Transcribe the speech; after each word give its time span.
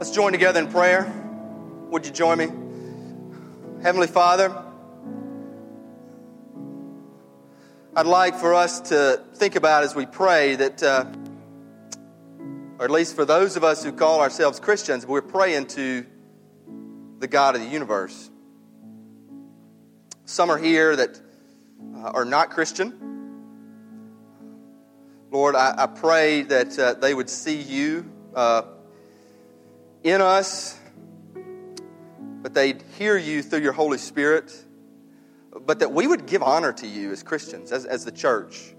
Let's 0.00 0.12
join 0.12 0.32
together 0.32 0.60
in 0.60 0.68
prayer. 0.68 1.12
Would 1.90 2.06
you 2.06 2.10
join 2.10 2.38
me? 2.38 2.46
Heavenly 3.82 4.06
Father, 4.06 4.50
I'd 7.94 8.06
like 8.06 8.34
for 8.36 8.54
us 8.54 8.80
to 8.88 9.22
think 9.34 9.56
about 9.56 9.84
as 9.84 9.94
we 9.94 10.06
pray 10.06 10.56
that, 10.56 10.82
uh, 10.82 11.04
or 12.78 12.86
at 12.86 12.90
least 12.90 13.14
for 13.14 13.26
those 13.26 13.58
of 13.58 13.62
us 13.62 13.84
who 13.84 13.92
call 13.92 14.22
ourselves 14.22 14.58
Christians, 14.58 15.04
we're 15.04 15.20
praying 15.20 15.66
to 15.66 16.06
the 17.18 17.28
God 17.28 17.54
of 17.54 17.60
the 17.60 17.68
universe. 17.68 18.30
Some 20.24 20.48
are 20.48 20.56
here 20.56 20.96
that 20.96 21.20
uh, 21.94 22.12
are 22.12 22.24
not 22.24 22.48
Christian. 22.48 22.94
Lord, 25.30 25.54
I, 25.54 25.74
I 25.76 25.86
pray 25.88 26.40
that 26.44 26.78
uh, 26.78 26.94
they 26.94 27.12
would 27.12 27.28
see 27.28 27.60
you 27.60 28.10
uh, 28.34 28.62
in 30.02 30.20
us, 30.20 30.78
but 32.42 32.54
they'd 32.54 32.82
hear 32.98 33.16
you 33.16 33.42
through 33.42 33.60
your 33.60 33.72
Holy 33.72 33.98
Spirit, 33.98 34.52
but 35.66 35.80
that 35.80 35.92
we 35.92 36.06
would 36.06 36.26
give 36.26 36.42
honor 36.42 36.72
to 36.72 36.86
you 36.86 37.12
as 37.12 37.22
Christians, 37.22 37.70
as, 37.72 37.84
as 37.84 38.04
the 38.04 38.12
church. 38.12 38.74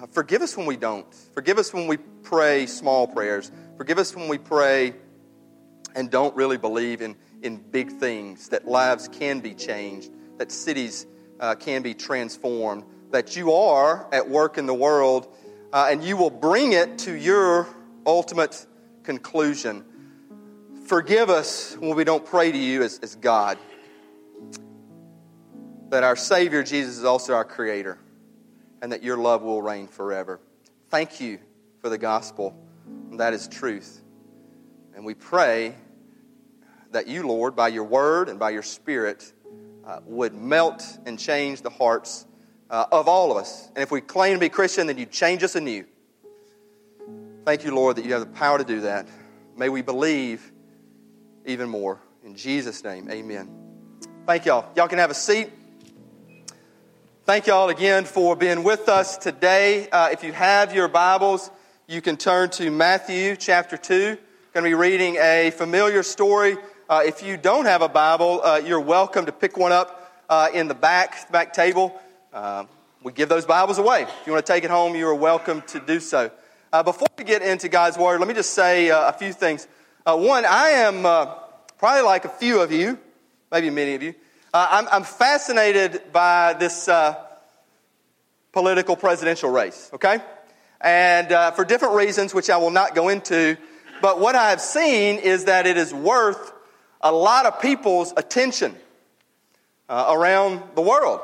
Uh, 0.00 0.06
forgive 0.06 0.40
us 0.40 0.56
when 0.56 0.66
we 0.66 0.76
don't. 0.76 1.06
Forgive 1.34 1.58
us 1.58 1.74
when 1.74 1.86
we 1.86 1.98
pray 2.22 2.66
small 2.66 3.06
prayers. 3.06 3.52
Forgive 3.76 3.98
us 3.98 4.16
when 4.16 4.28
we 4.28 4.38
pray 4.38 4.94
and 5.94 6.10
don't 6.10 6.34
really 6.36 6.56
believe 6.56 7.02
in, 7.02 7.16
in 7.42 7.56
big 7.56 7.92
things, 7.92 8.48
that 8.48 8.66
lives 8.66 9.08
can 9.08 9.40
be 9.40 9.54
changed, 9.54 10.10
that 10.38 10.50
cities 10.50 11.06
uh, 11.40 11.54
can 11.54 11.82
be 11.82 11.92
transformed, 11.92 12.84
that 13.10 13.36
you 13.36 13.52
are 13.52 14.08
at 14.12 14.28
work 14.28 14.56
in 14.56 14.66
the 14.66 14.74
world, 14.74 15.34
uh, 15.72 15.88
and 15.90 16.02
you 16.02 16.16
will 16.16 16.30
bring 16.30 16.72
it 16.72 16.98
to 16.98 17.12
your 17.12 17.66
ultimate 18.06 18.66
conclusion. 19.02 19.84
Forgive 20.90 21.30
us 21.30 21.76
when 21.78 21.94
we 21.94 22.02
don't 22.02 22.26
pray 22.26 22.50
to 22.50 22.58
you 22.58 22.82
as, 22.82 22.98
as 22.98 23.14
God. 23.14 23.58
That 25.90 26.02
our 26.02 26.16
Savior 26.16 26.64
Jesus 26.64 26.98
is 26.98 27.04
also 27.04 27.32
our 27.32 27.44
Creator, 27.44 27.96
and 28.82 28.90
that 28.90 29.00
your 29.00 29.16
love 29.16 29.42
will 29.42 29.62
reign 29.62 29.86
forever. 29.86 30.40
Thank 30.88 31.20
you 31.20 31.38
for 31.80 31.90
the 31.90 31.96
gospel. 31.96 32.60
That 33.12 33.34
is 33.34 33.46
truth. 33.46 34.02
And 34.96 35.04
we 35.04 35.14
pray 35.14 35.76
that 36.90 37.06
you, 37.06 37.24
Lord, 37.24 37.54
by 37.54 37.68
your 37.68 37.84
word 37.84 38.28
and 38.28 38.40
by 38.40 38.50
your 38.50 38.64
Spirit, 38.64 39.32
uh, 39.86 40.00
would 40.06 40.34
melt 40.34 40.82
and 41.06 41.20
change 41.20 41.62
the 41.62 41.70
hearts 41.70 42.26
uh, 42.68 42.86
of 42.90 43.06
all 43.06 43.30
of 43.30 43.36
us. 43.36 43.68
And 43.76 43.78
if 43.84 43.92
we 43.92 44.00
claim 44.00 44.34
to 44.34 44.40
be 44.40 44.48
Christian, 44.48 44.88
then 44.88 44.98
you 44.98 45.06
change 45.06 45.44
us 45.44 45.54
anew. 45.54 45.84
Thank 47.44 47.62
you, 47.62 47.76
Lord, 47.76 47.94
that 47.94 48.04
you 48.04 48.12
have 48.12 48.22
the 48.22 48.26
power 48.26 48.58
to 48.58 48.64
do 48.64 48.80
that. 48.80 49.06
May 49.56 49.68
we 49.68 49.82
believe 49.82 50.50
even 51.50 51.68
more. 51.68 52.00
In 52.24 52.34
Jesus' 52.34 52.82
name, 52.82 53.10
amen. 53.10 53.50
Thank 54.26 54.46
y'all. 54.46 54.68
Y'all 54.76 54.88
can 54.88 54.98
have 54.98 55.10
a 55.10 55.14
seat. 55.14 55.50
Thank 57.24 57.46
y'all 57.46 57.68
again 57.68 58.04
for 58.04 58.34
being 58.34 58.62
with 58.62 58.88
us 58.88 59.16
today. 59.18 59.88
Uh, 59.90 60.08
if 60.10 60.24
you 60.24 60.32
have 60.32 60.74
your 60.74 60.88
Bibles, 60.88 61.50
you 61.86 62.00
can 62.00 62.16
turn 62.16 62.50
to 62.50 62.70
Matthew 62.70 63.36
chapter 63.36 63.76
2. 63.76 64.16
Going 64.52 64.64
to 64.64 64.70
be 64.70 64.74
reading 64.74 65.16
a 65.16 65.50
familiar 65.50 66.02
story 66.02 66.56
uh, 66.90 67.04
if 67.06 67.22
you 67.22 67.36
don't 67.36 67.66
have 67.66 67.82
a 67.82 67.88
Bible, 67.88 68.42
uh, 68.42 68.56
you're 68.56 68.80
welcome 68.80 69.24
to 69.26 69.30
pick 69.30 69.56
one 69.56 69.70
up 69.70 70.12
uh, 70.28 70.48
in 70.52 70.66
the 70.66 70.74
back, 70.74 71.30
back 71.30 71.52
table. 71.52 71.96
Uh, 72.32 72.64
we 73.04 73.12
give 73.12 73.28
those 73.28 73.46
Bibles 73.46 73.78
away. 73.78 74.02
If 74.02 74.26
you 74.26 74.32
want 74.32 74.44
to 74.44 74.52
take 74.52 74.64
it 74.64 74.70
home, 74.70 74.96
you 74.96 75.06
are 75.06 75.14
welcome 75.14 75.62
to 75.68 75.78
do 75.78 76.00
so. 76.00 76.32
Uh, 76.72 76.82
before 76.82 77.06
we 77.16 77.22
get 77.22 77.42
into 77.42 77.68
God's 77.68 77.96
Word, 77.96 78.18
let 78.18 78.26
me 78.26 78.34
just 78.34 78.54
say 78.54 78.90
uh, 78.90 79.08
a 79.08 79.12
few 79.12 79.32
things. 79.32 79.68
Uh, 80.06 80.16
one, 80.16 80.46
I 80.46 80.68
am 80.70 81.04
uh, 81.04 81.26
probably 81.76 82.02
like 82.02 82.24
a 82.24 82.30
few 82.30 82.60
of 82.60 82.72
you, 82.72 82.98
maybe 83.52 83.68
many 83.68 83.94
of 83.94 84.02
you, 84.02 84.14
uh, 84.54 84.66
I'm, 84.70 84.88
I'm, 84.90 85.04
fascinated 85.04 86.10
by 86.10 86.54
this 86.54 86.88
political 88.52 88.96
presidential 88.96 89.50
race, 89.50 89.90
okay? 89.92 90.20
And 90.80 91.28
for 91.54 91.66
different 91.66 91.96
reasons, 91.96 92.32
which 92.32 92.48
I 92.48 92.56
will 92.56 92.70
not 92.70 92.94
go 92.94 93.10
into, 93.10 93.58
but 94.00 94.18
what 94.18 94.34
I 94.34 94.50
have 94.50 94.60
seen 94.62 95.18
is 95.18 95.44
that 95.44 95.66
it 95.66 95.76
is 95.76 95.92
worth 95.92 96.52
a 97.02 97.12
lot 97.12 97.44
of 97.44 97.60
people's 97.60 98.14
attention 98.16 98.74
uh, 99.90 100.06
around 100.08 100.62
the 100.74 100.82
world. 100.82 101.20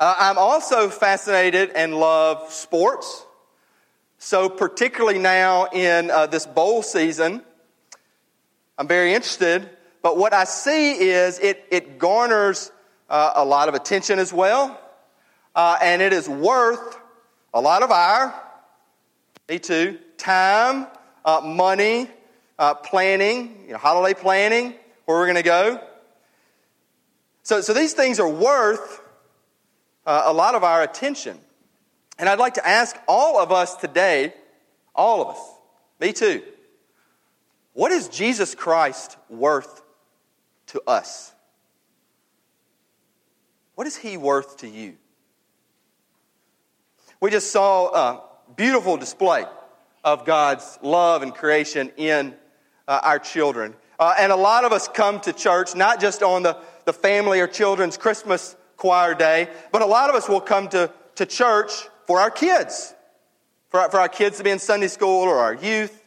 Uh, 0.00 0.14
I'm 0.18 0.38
also 0.38 0.88
fascinated 0.88 1.70
and 1.74 1.94
love 1.94 2.50
sports. 2.50 3.24
So, 4.18 4.48
particularly 4.48 5.20
now 5.20 5.66
in 5.66 6.10
uh, 6.10 6.26
this 6.26 6.44
bowl 6.44 6.82
season, 6.82 7.42
I'm 8.76 8.88
very 8.88 9.14
interested. 9.14 9.70
But 10.02 10.16
what 10.16 10.32
I 10.32 10.44
see 10.44 10.92
is 10.92 11.38
it, 11.38 11.64
it 11.70 11.98
garners 11.98 12.72
uh, 13.08 13.32
a 13.36 13.44
lot 13.44 13.68
of 13.68 13.74
attention 13.74 14.18
as 14.18 14.32
well. 14.32 14.78
Uh, 15.54 15.78
and 15.80 16.02
it 16.02 16.12
is 16.12 16.28
worth 16.28 16.98
a 17.54 17.60
lot 17.60 17.82
of 17.82 17.90
our, 17.90 18.34
me 19.48 19.58
too, 19.58 19.98
time, 20.16 20.86
uh, 21.24 21.40
money, 21.40 22.08
uh, 22.58 22.74
planning, 22.74 23.64
you 23.66 23.72
know, 23.72 23.78
holiday 23.78 24.20
planning, 24.20 24.74
where 25.04 25.18
we're 25.18 25.26
going 25.26 25.36
to 25.36 25.42
go. 25.42 25.80
So, 27.44 27.60
so 27.60 27.72
these 27.72 27.92
things 27.92 28.20
are 28.20 28.28
worth 28.28 29.00
uh, 30.06 30.24
a 30.26 30.32
lot 30.32 30.54
of 30.54 30.64
our 30.64 30.82
attention. 30.82 31.38
And 32.18 32.28
I'd 32.28 32.38
like 32.38 32.54
to 32.54 32.66
ask 32.66 32.96
all 33.06 33.38
of 33.38 33.52
us 33.52 33.76
today, 33.76 34.34
all 34.94 35.22
of 35.22 35.28
us, 35.28 35.40
me 36.00 36.12
too, 36.12 36.42
what 37.74 37.92
is 37.92 38.08
Jesus 38.08 38.54
Christ 38.54 39.16
worth 39.28 39.82
to 40.68 40.82
us? 40.86 41.32
What 43.76 43.86
is 43.86 43.96
he 43.96 44.16
worth 44.16 44.58
to 44.58 44.68
you? 44.68 44.96
We 47.20 47.30
just 47.30 47.52
saw 47.52 47.88
a 47.94 48.22
beautiful 48.56 48.96
display 48.96 49.44
of 50.02 50.24
God's 50.24 50.78
love 50.82 51.22
and 51.22 51.32
creation 51.32 51.92
in 51.96 52.34
uh, 52.88 53.00
our 53.02 53.18
children. 53.18 53.74
Uh, 53.98 54.14
and 54.18 54.32
a 54.32 54.36
lot 54.36 54.64
of 54.64 54.72
us 54.72 54.88
come 54.88 55.20
to 55.20 55.32
church 55.32 55.74
not 55.74 56.00
just 56.00 56.22
on 56.22 56.42
the, 56.42 56.56
the 56.84 56.92
family 56.92 57.40
or 57.40 57.46
children's 57.46 57.96
Christmas 57.96 58.56
choir 58.76 59.14
day, 59.14 59.48
but 59.70 59.82
a 59.82 59.86
lot 59.86 60.08
of 60.10 60.16
us 60.16 60.28
will 60.28 60.40
come 60.40 60.68
to, 60.68 60.90
to 61.16 61.26
church 61.26 61.70
for 62.08 62.18
our 62.18 62.30
kids, 62.30 62.94
for 63.68 63.80
our, 63.80 63.90
for 63.90 64.00
our 64.00 64.08
kids 64.08 64.38
to 64.38 64.44
be 64.44 64.48
in 64.48 64.58
Sunday 64.58 64.88
school 64.88 65.24
or 65.24 65.36
our 65.36 65.52
youth. 65.52 66.02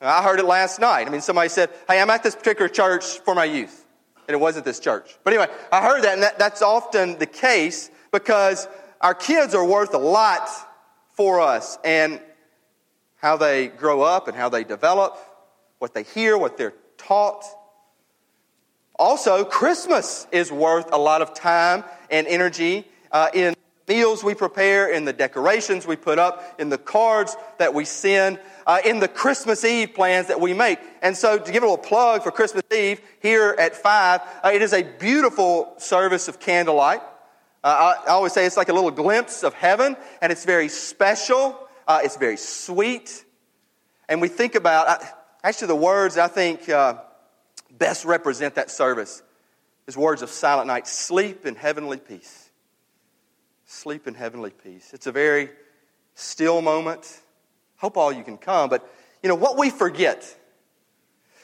I 0.00 0.22
heard 0.22 0.38
it 0.38 0.44
last 0.44 0.78
night. 0.78 1.08
I 1.08 1.10
mean, 1.10 1.20
somebody 1.20 1.48
said, 1.48 1.70
Hey, 1.88 2.00
I'm 2.00 2.08
at 2.08 2.22
this 2.22 2.36
particular 2.36 2.68
church 2.68 3.18
for 3.24 3.34
my 3.34 3.44
youth. 3.44 3.84
And 4.28 4.34
it 4.34 4.38
wasn't 4.38 4.64
this 4.64 4.78
church. 4.78 5.18
But 5.24 5.32
anyway, 5.32 5.52
I 5.72 5.82
heard 5.82 6.02
that, 6.02 6.14
and 6.14 6.22
that, 6.22 6.38
that's 6.38 6.62
often 6.62 7.18
the 7.18 7.26
case 7.26 7.90
because 8.12 8.68
our 9.00 9.14
kids 9.14 9.56
are 9.56 9.64
worth 9.64 9.92
a 9.92 9.98
lot 9.98 10.48
for 11.14 11.40
us 11.40 11.78
and 11.82 12.20
how 13.16 13.36
they 13.36 13.66
grow 13.66 14.02
up 14.02 14.28
and 14.28 14.36
how 14.36 14.48
they 14.48 14.62
develop 14.62 15.18
what 15.80 15.94
they 15.94 16.04
hear, 16.04 16.38
what 16.38 16.56
they're 16.56 16.74
taught. 16.96 17.42
Also, 18.96 19.44
Christmas 19.44 20.28
is 20.30 20.52
worth 20.52 20.92
a 20.92 20.98
lot 20.98 21.22
of 21.22 21.34
time 21.34 21.82
and 22.08 22.28
energy 22.28 22.86
uh, 23.10 23.30
in 23.34 23.56
meals 23.88 24.22
we 24.22 24.34
prepare, 24.34 24.92
in 24.92 25.04
the 25.04 25.12
decorations 25.12 25.86
we 25.86 25.96
put 25.96 26.18
up, 26.18 26.60
in 26.60 26.68
the 26.68 26.78
cards 26.78 27.36
that 27.58 27.74
we 27.74 27.84
send, 27.84 28.38
uh, 28.66 28.78
in 28.84 29.00
the 29.00 29.08
Christmas 29.08 29.64
Eve 29.64 29.94
plans 29.94 30.28
that 30.28 30.40
we 30.40 30.54
make. 30.54 30.78
And 31.02 31.16
so, 31.16 31.38
to 31.38 31.52
give 31.52 31.62
a 31.62 31.66
little 31.66 31.78
plug 31.78 32.22
for 32.22 32.30
Christmas 32.30 32.64
Eve 32.72 33.00
here 33.20 33.54
at 33.58 33.74
5, 33.74 34.20
uh, 34.44 34.50
it 34.52 34.62
is 34.62 34.72
a 34.72 34.82
beautiful 34.82 35.74
service 35.78 36.28
of 36.28 36.38
candlelight. 36.38 37.00
Uh, 37.64 37.94
I, 38.06 38.10
I, 38.10 38.10
always 38.12 38.32
say 38.32 38.46
it's 38.46 38.56
like 38.56 38.68
a 38.68 38.74
little 38.74 38.90
glimpse 38.90 39.42
of 39.42 39.54
heaven, 39.54 39.96
and 40.20 40.30
it's 40.30 40.44
very 40.44 40.68
special, 40.68 41.58
uh, 41.86 42.00
it's 42.04 42.16
very 42.16 42.36
sweet. 42.36 43.24
And 44.08 44.20
we 44.20 44.28
think 44.28 44.54
about, 44.54 45.02
Actually, 45.44 45.68
the 45.68 45.76
words 45.76 46.18
I 46.18 46.28
think 46.28 46.68
uh, 46.68 46.94
best 47.70 48.04
represent 48.04 48.56
that 48.56 48.70
service 48.70 49.22
is 49.86 49.96
words 49.96 50.22
of 50.22 50.30
Silent 50.30 50.66
Night 50.66 50.86
sleep 50.86 51.46
in 51.46 51.54
heavenly 51.54 51.98
peace. 51.98 52.47
Sleep 53.70 54.08
in 54.08 54.14
heavenly 54.14 54.48
peace. 54.48 54.94
It's 54.94 55.06
a 55.06 55.12
very 55.12 55.50
still 56.14 56.62
moment. 56.62 57.20
Hope 57.76 57.98
all 57.98 58.10
you 58.10 58.24
can 58.24 58.38
come. 58.38 58.70
But, 58.70 58.90
you 59.22 59.28
know, 59.28 59.34
what 59.34 59.58
we 59.58 59.68
forget, 59.68 60.34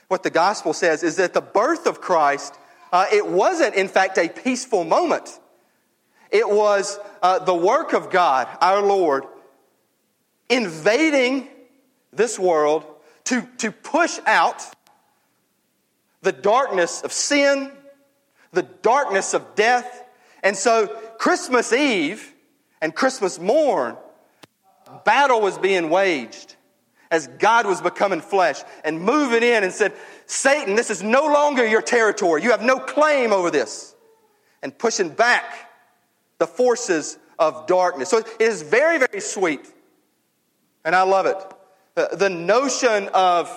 what 0.09 0.23
the 0.23 0.31
gospel 0.31 0.73
says, 0.73 1.03
is 1.03 1.17
that 1.17 1.35
the 1.35 1.43
birth 1.43 1.87
of 1.87 2.01
Christ, 2.01 2.55
uh, 2.95 3.05
it 3.13 3.27
wasn't, 3.27 3.75
in 3.75 3.89
fact, 3.89 4.17
a 4.17 4.31
peaceful 4.31 4.85
moment. 4.85 5.39
It 6.31 6.49
was 6.49 6.99
uh, 7.23 7.41
the 7.41 7.55
work 7.55 7.93
of 7.93 8.09
God, 8.09 8.49
our 8.63 8.81
Lord, 8.81 9.25
invading 10.49 11.47
this 12.11 12.39
world 12.39 12.87
to, 13.25 13.47
to 13.59 13.71
push 13.71 14.19
out 14.25 14.63
the 16.23 16.33
darkness 16.33 17.03
of 17.03 17.13
sin, 17.13 17.71
the 18.53 18.63
darkness 18.63 19.35
of 19.35 19.55
death. 19.55 20.05
And 20.43 20.57
so, 20.57 20.89
Christmas 21.19 21.73
Eve 21.73 22.33
and 22.81 22.95
Christmas 22.95 23.39
morn, 23.39 23.97
battle 25.05 25.41
was 25.41 25.59
being 25.59 25.91
waged. 25.91 26.57
as 27.15 27.29
God 27.39 27.65
was 27.65 27.81
becoming 27.81 28.21
flesh 28.21 28.63
and 28.83 29.01
moving 29.01 29.43
in 29.43 29.63
and 29.63 29.73
said, 29.73 29.93
Satan, 30.27 30.75
this 30.75 30.91
is 30.91 31.03
no 31.03 31.27
longer 31.27 31.65
your 31.65 31.81
territory. 31.81 32.43
You 32.43 32.51
have 32.51 32.63
no 32.63 32.79
claim 32.79 33.33
over 33.33 33.51
this. 33.51 33.95
And 34.63 34.77
pushing 34.77 35.11
back 35.11 35.45
the 36.39 36.47
forces 36.47 37.19
of 37.39 37.67
darkness. 37.67 38.09
So 38.09 38.19
it 38.19 38.27
is 38.41 38.63
very, 38.63 38.99
very 38.99 39.21
sweet. 39.21 39.61
And 40.85 40.95
I 40.95 41.03
love 41.03 41.27
it. 41.27 41.37
Uh, 41.97 42.17
the 42.17 42.31
notion 42.31 43.09
of 43.15 43.49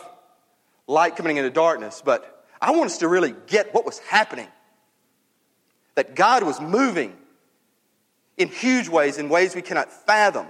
light 0.85 1.15
coming 1.15 1.37
into 1.37 1.49
darkness, 1.49 2.03
but 2.05 2.45
I 2.61 2.71
want 2.71 2.85
us 2.85 2.99
to 2.99 3.07
really 3.07 3.33
get 3.47 3.73
what 3.73 3.85
was 3.85 3.97
happening. 3.99 4.47
That 5.95 6.15
God 6.15 6.43
was 6.43 6.61
moving 6.61 7.17
in 8.37 8.49
huge 8.49 8.87
ways, 8.87 9.17
in 9.17 9.29
ways 9.29 9.55
we 9.55 9.61
cannot 9.61 9.91
fathom. 9.91 10.47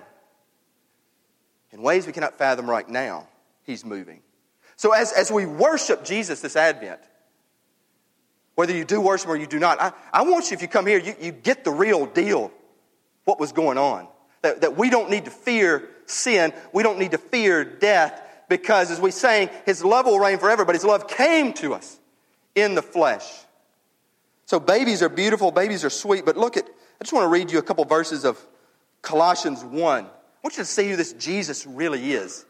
In 1.71 1.81
ways 1.81 2.05
we 2.05 2.13
cannot 2.13 2.37
fathom 2.37 2.69
right 2.69 2.87
now, 2.87 3.27
He's 3.63 3.83
moving. 3.83 4.21
So 4.75 4.93
as, 4.93 5.11
as 5.11 5.31
we 5.31 5.45
worship 5.45 6.05
Jesus 6.05 6.41
this 6.41 6.55
Advent, 6.55 6.99
whether 8.55 8.73
you 8.73 8.85
do 8.85 9.01
worship 9.01 9.29
or 9.29 9.37
you 9.37 9.47
do 9.47 9.59
not, 9.59 9.81
I, 9.81 9.91
I 10.13 10.21
want 10.23 10.49
you, 10.49 10.55
if 10.55 10.61
you 10.61 10.67
come 10.67 10.85
here, 10.85 10.99
you, 10.99 11.15
you 11.19 11.31
get 11.31 11.63
the 11.63 11.71
real 11.71 12.05
deal, 12.05 12.51
what 13.25 13.39
was 13.39 13.51
going 13.51 13.77
on. 13.77 14.07
That, 14.41 14.61
that 14.61 14.77
we 14.77 14.89
don't 14.89 15.09
need 15.09 15.25
to 15.25 15.31
fear 15.31 15.89
sin, 16.05 16.53
we 16.73 16.83
don't 16.83 16.99
need 16.99 17.11
to 17.11 17.17
fear 17.17 17.65
death, 17.65 18.21
because 18.49 18.91
as 18.91 19.01
we 19.01 19.11
sang, 19.11 19.49
His 19.65 19.83
love 19.83 20.05
will 20.05 20.19
reign 20.19 20.37
forever, 20.37 20.63
but 20.63 20.75
His 20.75 20.85
love 20.85 21.07
came 21.07 21.53
to 21.53 21.73
us 21.73 21.99
in 22.55 22.75
the 22.75 22.81
flesh. 22.81 23.25
So 24.45 24.59
babies 24.59 25.01
are 25.03 25.09
beautiful, 25.09 25.51
babies 25.51 25.83
are 25.83 25.89
sweet, 25.89 26.25
but 26.25 26.37
look 26.37 26.55
at, 26.55 26.65
I 26.99 27.03
just 27.03 27.13
want 27.13 27.25
to 27.25 27.29
read 27.29 27.51
you 27.51 27.59
a 27.59 27.63
couple 27.63 27.85
verses 27.85 28.25
of 28.25 28.39
Colossians 29.01 29.63
1. 29.63 30.05
I 30.05 30.09
want 30.43 30.57
you 30.57 30.63
to 30.63 30.65
see 30.65 30.89
who 30.89 30.95
this 30.95 31.13
Jesus 31.13 31.65
really 31.65 32.13
is 32.13 32.45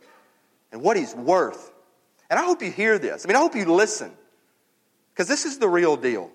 and 0.71 0.81
what 0.81 0.97
He's 0.97 1.13
worth. 1.13 1.71
And 2.29 2.39
I 2.39 2.43
hope 2.43 2.61
you 2.61 2.71
hear 2.71 2.99
this. 2.99 3.25
I 3.25 3.27
mean, 3.27 3.35
I 3.35 3.39
hope 3.39 3.55
you 3.55 3.65
listen. 3.65 4.11
Because 5.13 5.27
this 5.27 5.45
is 5.45 5.57
the 5.57 5.67
real 5.67 5.97
deal. 5.97 6.29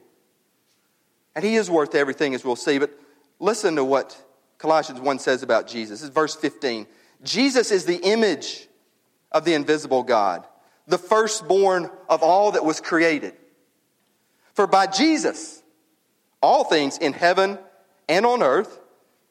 And 1.34 1.44
he 1.44 1.54
is 1.54 1.70
worth 1.70 1.94
everything, 1.94 2.34
as 2.34 2.44
we'll 2.44 2.56
see. 2.56 2.78
But 2.78 2.90
listen 3.38 3.76
to 3.76 3.84
what 3.84 4.20
Colossians 4.58 5.00
1 5.00 5.18
says 5.18 5.42
about 5.42 5.66
Jesus. 5.66 6.00
This 6.00 6.08
is 6.08 6.14
verse 6.14 6.34
15. 6.34 6.86
Jesus 7.22 7.70
is 7.70 7.84
the 7.84 7.98
image 7.98 8.68
of 9.30 9.44
the 9.44 9.54
invisible 9.54 10.02
God, 10.02 10.46
the 10.86 10.98
firstborn 10.98 11.90
of 12.08 12.22
all 12.22 12.52
that 12.52 12.64
was 12.64 12.80
created. 12.80 13.34
For 14.54 14.66
by 14.66 14.86
Jesus, 14.86 15.62
all 16.42 16.64
things 16.64 16.98
in 16.98 17.12
heaven 17.12 17.58
and 18.12 18.24
on 18.26 18.42
earth, 18.42 18.80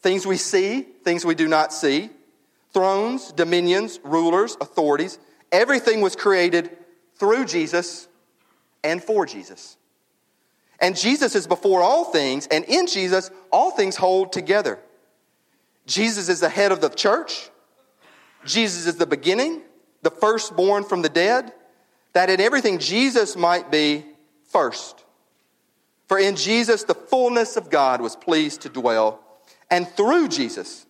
things 0.01 0.25
we 0.25 0.38
see, 0.38 0.81
things 0.81 1.24
we 1.24 1.36
do 1.36 1.48
not 1.48 1.72
see, 1.72 2.10
thrones, 2.74 3.31
dominions, 3.31 4.00
rulers, 4.04 4.57
authorities, 4.60 5.19
Everything 5.51 6.00
was 6.00 6.16
created 6.16 6.78
through 7.16 7.45
Jesus 7.45 8.07
and 8.83 9.04
for 9.04 9.25
Jesus. 9.25 9.78
And 10.80 10.95
Jesus 10.95 11.36
is 11.36 11.45
before 11.45 11.81
all 11.81 12.06
things, 12.06 12.48
and 12.48 12.66
in 12.66 12.88
Jesus, 12.88 13.30
all 13.51 13.72
things 13.72 13.95
hold 13.95 14.31
together. 14.31 14.80
Jesus 15.86 16.30
is 16.30 16.39
the 16.39 16.50
head 16.50 16.72
of 16.72 16.81
the 16.81 16.89
church. 16.89 17.50
Jesus 18.45 18.88
is 18.88 18.95
the 18.95 19.06
beginning, 19.06 19.62
the 20.01 20.10
firstborn 20.10 20.83
from 20.83 21.04
the 21.04 21.10
dead, 21.10 21.54
that 22.13 22.30
in 22.30 22.42
everything 22.42 22.80
Jesus 22.80 23.36
might 23.36 23.69
be 23.69 24.06
first. 24.50 25.04
For 26.11 26.19
in 26.19 26.35
Jesus, 26.35 26.83
the 26.83 26.93
fullness 26.93 27.55
of 27.55 27.69
God 27.69 28.01
was 28.01 28.17
pleased 28.17 28.63
to 28.63 28.69
dwell, 28.69 29.21
and 29.69 29.87
through 29.87 30.27
Jesus, 30.27 30.85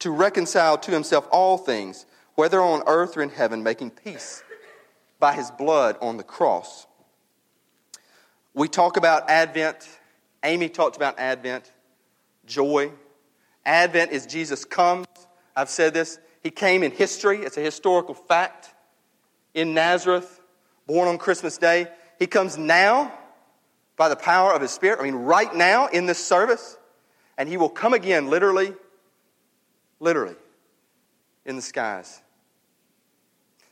to 0.00 0.10
reconcile 0.10 0.76
to 0.78 0.90
himself 0.90 1.28
all 1.30 1.58
things 1.58 2.06
whether 2.34 2.60
on 2.60 2.82
earth 2.88 3.16
or 3.16 3.22
in 3.22 3.28
heaven, 3.28 3.62
making 3.62 3.92
peace 3.92 4.42
by 5.20 5.34
his 5.34 5.52
blood 5.52 5.96
on 6.00 6.16
the 6.16 6.24
cross. 6.24 6.88
We 8.52 8.66
talk 8.66 8.96
about 8.96 9.30
Advent. 9.30 9.88
Amy 10.42 10.68
talked 10.68 10.96
about 10.96 11.20
Advent, 11.20 11.70
joy. 12.44 12.90
Advent 13.64 14.10
is 14.10 14.26
Jesus 14.26 14.64
comes. 14.64 15.06
I've 15.54 15.70
said 15.70 15.94
this. 15.94 16.18
He 16.42 16.50
came 16.50 16.82
in 16.82 16.90
history, 16.90 17.42
it's 17.42 17.58
a 17.58 17.62
historical 17.62 18.14
fact. 18.14 18.74
In 19.54 19.72
Nazareth, 19.72 20.40
born 20.88 21.06
on 21.06 21.16
Christmas 21.16 21.58
Day. 21.58 21.86
He 22.18 22.26
comes 22.26 22.58
now 22.58 23.12
by 23.98 24.08
the 24.08 24.16
power 24.16 24.54
of 24.54 24.62
his 24.62 24.70
Spirit. 24.70 25.00
I 25.00 25.02
mean, 25.02 25.14
right 25.14 25.54
now 25.54 25.88
in 25.88 26.06
this 26.06 26.24
service. 26.24 26.78
And 27.36 27.48
he 27.48 27.56
will 27.56 27.68
come 27.68 27.92
again, 27.92 28.28
literally, 28.28 28.74
literally, 30.00 30.34
in 31.44 31.56
the 31.56 31.62
skies. 31.62 32.20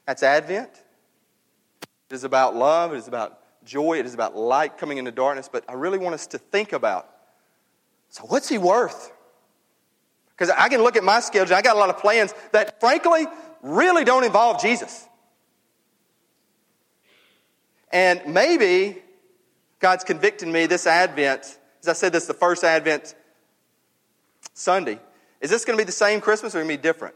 That's 0.06 0.22
Advent. 0.22 0.70
It 2.10 2.14
is 2.14 2.22
about 2.22 2.54
love, 2.54 2.92
it 2.92 2.98
is 2.98 3.08
about 3.08 3.40
joy, 3.64 3.98
it 3.98 4.06
is 4.06 4.14
about 4.14 4.36
light 4.36 4.78
coming 4.78 4.98
into 4.98 5.10
darkness. 5.10 5.48
But 5.50 5.64
I 5.68 5.72
really 5.72 5.98
want 5.98 6.14
us 6.14 6.28
to 6.28 6.38
think 6.38 6.72
about 6.72 7.10
so, 8.08 8.24
what's 8.24 8.48
he 8.48 8.56
worth? 8.56 9.12
Because 10.30 10.48
I 10.50 10.68
can 10.68 10.82
look 10.82 10.96
at 10.96 11.04
my 11.04 11.20
schedule, 11.20 11.56
I 11.56 11.62
got 11.62 11.76
a 11.76 11.78
lot 11.78 11.90
of 11.90 11.98
plans 11.98 12.32
that, 12.52 12.78
frankly, 12.80 13.26
really 13.62 14.04
don't 14.04 14.24
involve 14.24 14.60
Jesus. 14.60 15.08
And 17.90 18.22
maybe 18.26 19.02
God's 19.78 20.04
convicting 20.04 20.50
me 20.50 20.66
this 20.66 20.86
Advent, 20.86 21.58
as 21.82 21.88
I 21.88 21.92
said, 21.92 22.12
this 22.12 22.24
is 22.24 22.28
the 22.28 22.34
first 22.34 22.64
Advent 22.64 23.14
Sunday. 24.54 24.98
Is 25.40 25.50
this 25.50 25.64
going 25.64 25.78
to 25.78 25.80
be 25.80 25.86
the 25.86 25.92
same 25.92 26.20
Christmas 26.20 26.54
or 26.54 26.58
going 26.58 26.68
to 26.68 26.76
be 26.76 26.82
different? 26.82 27.14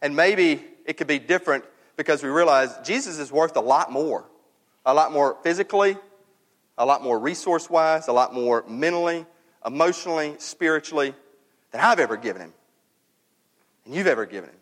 And 0.00 0.14
maybe 0.14 0.62
it 0.84 0.96
could 0.96 1.06
be 1.06 1.18
different 1.18 1.64
because 1.96 2.22
we 2.22 2.28
realize 2.28 2.76
Jesus 2.84 3.18
is 3.18 3.32
worth 3.32 3.56
a 3.56 3.60
lot 3.60 3.90
more. 3.90 4.24
A 4.86 4.92
lot 4.92 5.12
more 5.12 5.38
physically, 5.42 5.96
a 6.76 6.84
lot 6.84 7.02
more 7.02 7.18
resource 7.18 7.70
wise, 7.70 8.06
a 8.08 8.12
lot 8.12 8.34
more 8.34 8.64
mentally, 8.68 9.24
emotionally, 9.64 10.34
spiritually 10.38 11.14
than 11.70 11.80
I've 11.80 12.00
ever 12.00 12.18
given 12.18 12.42
him. 12.42 12.52
And 13.86 13.94
you've 13.94 14.06
ever 14.06 14.26
given 14.26 14.50
him. 14.50 14.56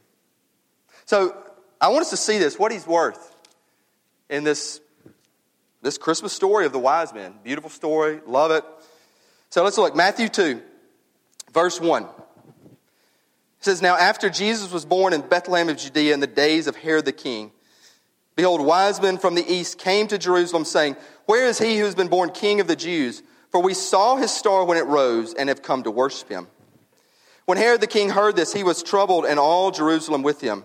So 1.07 1.37
I 1.81 1.89
want 1.89 2.03
us 2.03 2.11
to 2.11 2.17
see 2.17 2.39
this, 2.39 2.57
what 2.57 2.71
he's 2.71 2.87
worth 2.87 3.35
in 4.31 4.45
this, 4.45 4.81
this 5.83 5.99
Christmas 5.99 6.33
story 6.33 6.65
of 6.65 6.73
the 6.73 6.79
wise 6.79 7.13
men. 7.13 7.35
Beautiful 7.43 7.69
story, 7.69 8.21
love 8.27 8.53
it. 8.53 8.65
So 9.51 9.65
let's 9.65 9.77
look. 9.77 9.95
Matthew 9.95 10.29
2, 10.29 10.63
verse 11.53 11.81
1. 11.81 12.05
It 12.05 12.09
says, 13.61 13.83
Now 13.83 13.97
after 13.97 14.31
Jesus 14.31 14.73
was 14.73 14.85
born 14.85 15.13
in 15.13 15.21
Bethlehem 15.21 15.69
of 15.69 15.77
Judea 15.77 16.15
in 16.15 16.21
the 16.21 16.27
days 16.27 16.67
of 16.69 16.77
Herod 16.77 17.05
the 17.05 17.13
king, 17.13 17.51
behold, 18.37 18.65
wise 18.65 19.03
men 19.03 19.19
from 19.19 19.35
the 19.35 19.47
east 19.47 19.79
came 19.79 20.07
to 20.07 20.19
Jerusalem, 20.19 20.65
saying, 20.65 20.97
Where 21.27 21.47
is 21.47 21.59
he 21.59 21.79
who 21.79 21.85
has 21.85 21.97
been 21.97 22.09
born 22.09 22.31
king 22.31 22.61
of 22.61 22.69
the 22.69 22.77
Jews? 22.77 23.23
For 23.51 23.61
we 23.61 23.75
saw 23.75 24.17
his 24.17 24.31
star 24.31 24.65
when 24.65 24.79
it 24.79 24.87
rose 24.87 25.35
and 25.35 25.49
have 25.49 25.63
come 25.63 25.83
to 25.83 25.91
worship 25.91 26.29
him. 26.29 26.47
When 27.45 27.59
Herod 27.59 27.81
the 27.81 27.89
king 27.89 28.11
heard 28.11 28.37
this, 28.37 28.53
he 28.53 28.63
was 28.63 28.83
troubled, 28.83 29.27
and 29.27 29.39
all 29.39 29.73
Jerusalem 29.73 30.23
with 30.23 30.41
him. 30.41 30.65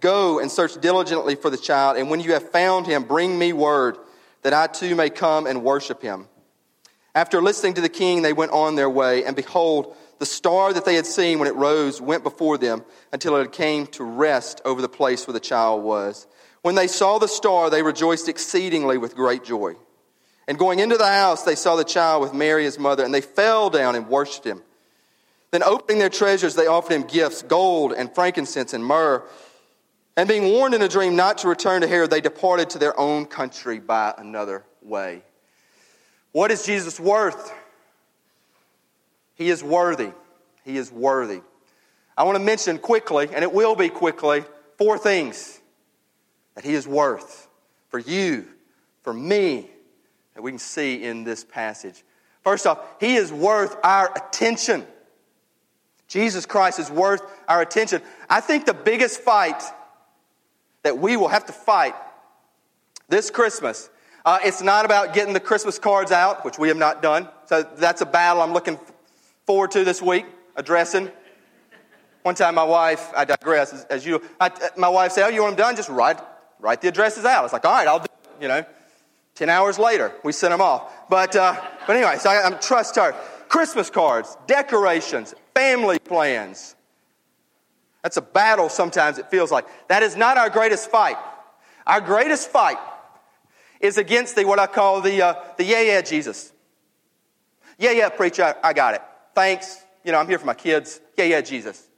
Go 0.00 0.38
and 0.38 0.50
search 0.50 0.80
diligently 0.80 1.34
for 1.34 1.50
the 1.50 1.56
child, 1.56 1.96
and 1.96 2.10
when 2.10 2.20
you 2.20 2.32
have 2.32 2.50
found 2.50 2.86
him, 2.86 3.04
bring 3.04 3.38
me 3.38 3.52
word, 3.52 3.96
that 4.42 4.52
I 4.52 4.66
too 4.66 4.94
may 4.94 5.10
come 5.10 5.46
and 5.46 5.62
worship 5.64 6.02
him. 6.02 6.28
After 7.14 7.42
listening 7.42 7.74
to 7.74 7.80
the 7.80 7.88
king, 7.88 8.22
they 8.22 8.32
went 8.32 8.52
on 8.52 8.76
their 8.76 8.90
way, 8.90 9.24
and 9.24 9.34
behold, 9.34 9.96
the 10.18 10.26
star 10.26 10.72
that 10.72 10.84
they 10.84 10.94
had 10.94 11.06
seen 11.06 11.38
when 11.38 11.48
it 11.48 11.54
rose 11.54 12.00
went 12.00 12.22
before 12.22 12.58
them 12.58 12.84
until 13.12 13.36
it 13.36 13.52
came 13.52 13.86
to 13.88 14.04
rest 14.04 14.60
over 14.64 14.82
the 14.82 14.88
place 14.88 15.26
where 15.26 15.32
the 15.32 15.40
child 15.40 15.82
was. 15.82 16.26
When 16.62 16.74
they 16.74 16.88
saw 16.88 17.18
the 17.18 17.28
star, 17.28 17.70
they 17.70 17.82
rejoiced 17.82 18.28
exceedingly 18.28 18.98
with 18.98 19.14
great 19.14 19.44
joy. 19.44 19.74
And 20.48 20.58
going 20.58 20.78
into 20.80 20.96
the 20.96 21.06
house, 21.06 21.42
they 21.44 21.54
saw 21.54 21.76
the 21.76 21.84
child 21.84 22.22
with 22.22 22.34
Mary, 22.34 22.64
his 22.64 22.78
mother, 22.78 23.04
and 23.04 23.14
they 23.14 23.20
fell 23.20 23.70
down 23.70 23.94
and 23.94 24.08
worshipped 24.08 24.46
him. 24.46 24.62
Then, 25.50 25.62
opening 25.62 25.98
their 25.98 26.08
treasures, 26.08 26.54
they 26.54 26.66
offered 26.66 26.92
him 26.92 27.02
gifts 27.02 27.42
gold 27.42 27.92
and 27.92 28.14
frankincense 28.14 28.74
and 28.74 28.84
myrrh. 28.84 29.22
And 30.18 30.28
being 30.28 30.50
warned 30.52 30.74
in 30.74 30.82
a 30.82 30.88
dream 30.88 31.14
not 31.14 31.38
to 31.38 31.48
return 31.48 31.82
to 31.82 31.86
Herod, 31.86 32.10
they 32.10 32.20
departed 32.20 32.70
to 32.70 32.78
their 32.80 32.98
own 32.98 33.24
country 33.24 33.78
by 33.78 34.12
another 34.18 34.64
way. 34.82 35.22
What 36.32 36.50
is 36.50 36.66
Jesus 36.66 36.98
worth? 36.98 37.54
He 39.36 39.48
is 39.48 39.62
worthy. 39.62 40.10
He 40.64 40.76
is 40.76 40.90
worthy. 40.90 41.40
I 42.16 42.24
want 42.24 42.34
to 42.34 42.42
mention 42.42 42.78
quickly, 42.78 43.28
and 43.32 43.44
it 43.44 43.52
will 43.52 43.76
be 43.76 43.88
quickly, 43.88 44.42
four 44.76 44.98
things 44.98 45.60
that 46.56 46.64
He 46.64 46.74
is 46.74 46.88
worth. 46.88 47.46
for 47.86 48.00
you, 48.00 48.48
for 49.02 49.14
me, 49.14 49.70
that 50.34 50.42
we 50.42 50.50
can 50.50 50.58
see 50.58 51.04
in 51.04 51.22
this 51.22 51.44
passage. 51.44 52.02
First 52.42 52.66
off, 52.66 52.80
He 52.98 53.14
is 53.14 53.32
worth 53.32 53.76
our 53.84 54.12
attention. 54.16 54.84
Jesus 56.08 56.44
Christ 56.44 56.80
is 56.80 56.90
worth 56.90 57.22
our 57.46 57.62
attention. 57.62 58.02
I 58.28 58.40
think 58.40 58.66
the 58.66 58.74
biggest 58.74 59.20
fight 59.20 59.62
that 60.82 60.98
we 60.98 61.16
will 61.16 61.28
have 61.28 61.46
to 61.46 61.52
fight 61.52 61.94
this 63.08 63.30
Christmas, 63.30 63.90
uh, 64.24 64.38
it's 64.44 64.62
not 64.62 64.84
about 64.84 65.14
getting 65.14 65.32
the 65.32 65.40
Christmas 65.40 65.78
cards 65.78 66.12
out, 66.12 66.44
which 66.44 66.58
we 66.58 66.68
have 66.68 66.76
not 66.76 67.00
done. 67.02 67.28
So 67.46 67.62
that's 67.62 68.00
a 68.00 68.06
battle 68.06 68.42
I'm 68.42 68.52
looking 68.52 68.78
forward 69.46 69.70
to 69.72 69.84
this 69.84 70.02
week, 70.02 70.26
addressing. 70.56 71.10
One 72.22 72.34
time, 72.34 72.54
my 72.54 72.64
wife, 72.64 73.10
I 73.16 73.24
digress, 73.24 73.72
as, 73.72 73.84
as 73.84 74.06
you, 74.06 74.20
I, 74.38 74.50
my 74.76 74.88
wife 74.88 75.12
said, 75.12 75.24
Oh, 75.24 75.28
you 75.28 75.42
want 75.42 75.56
them 75.56 75.66
done? 75.66 75.76
Just 75.76 75.88
write, 75.88 76.20
write 76.60 76.82
the 76.82 76.88
addresses 76.88 77.24
out. 77.24 77.44
It's 77.44 77.52
like, 77.52 77.64
All 77.64 77.72
right, 77.72 77.88
I'll 77.88 78.00
do 78.00 78.04
it, 78.04 78.42
you 78.42 78.48
know. 78.48 78.64
10 79.36 79.48
hours 79.48 79.78
later, 79.78 80.12
we 80.24 80.32
sent 80.32 80.50
them 80.50 80.60
off. 80.60 81.08
But, 81.08 81.36
uh, 81.36 81.54
but 81.86 81.96
anyway, 81.96 82.16
so 82.18 82.28
I, 82.28 82.44
I'm 82.44 82.58
trust 82.58 82.96
her. 82.96 83.14
Christmas 83.48 83.88
cards, 83.88 84.36
decorations, 84.46 85.34
family 85.54 85.98
plans. 85.98 86.74
That's 88.02 88.16
a 88.16 88.22
battle 88.22 88.68
sometimes 88.68 89.18
it 89.18 89.30
feels 89.30 89.50
like. 89.50 89.66
That 89.88 90.02
is 90.02 90.16
not 90.16 90.38
our 90.38 90.50
greatest 90.50 90.90
fight. 90.90 91.16
Our 91.86 92.00
greatest 92.00 92.50
fight 92.50 92.78
is 93.80 93.98
against 93.98 94.36
the, 94.36 94.44
what 94.44 94.58
I 94.58 94.66
call 94.66 95.00
the, 95.00 95.22
uh, 95.22 95.34
the 95.56 95.64
yeah, 95.64 95.82
yeah, 95.82 96.00
Jesus. 96.02 96.52
Yeah, 97.78 97.92
yeah, 97.92 98.08
preacher, 98.08 98.44
I, 98.44 98.68
I 98.68 98.72
got 98.72 98.94
it. 98.94 99.02
Thanks. 99.34 99.84
You 100.04 100.12
know, 100.12 100.18
I'm 100.18 100.26
here 100.26 100.38
for 100.38 100.46
my 100.46 100.54
kids. 100.54 101.00
Yeah, 101.16 101.24
yeah, 101.24 101.40
Jesus. 101.40 101.88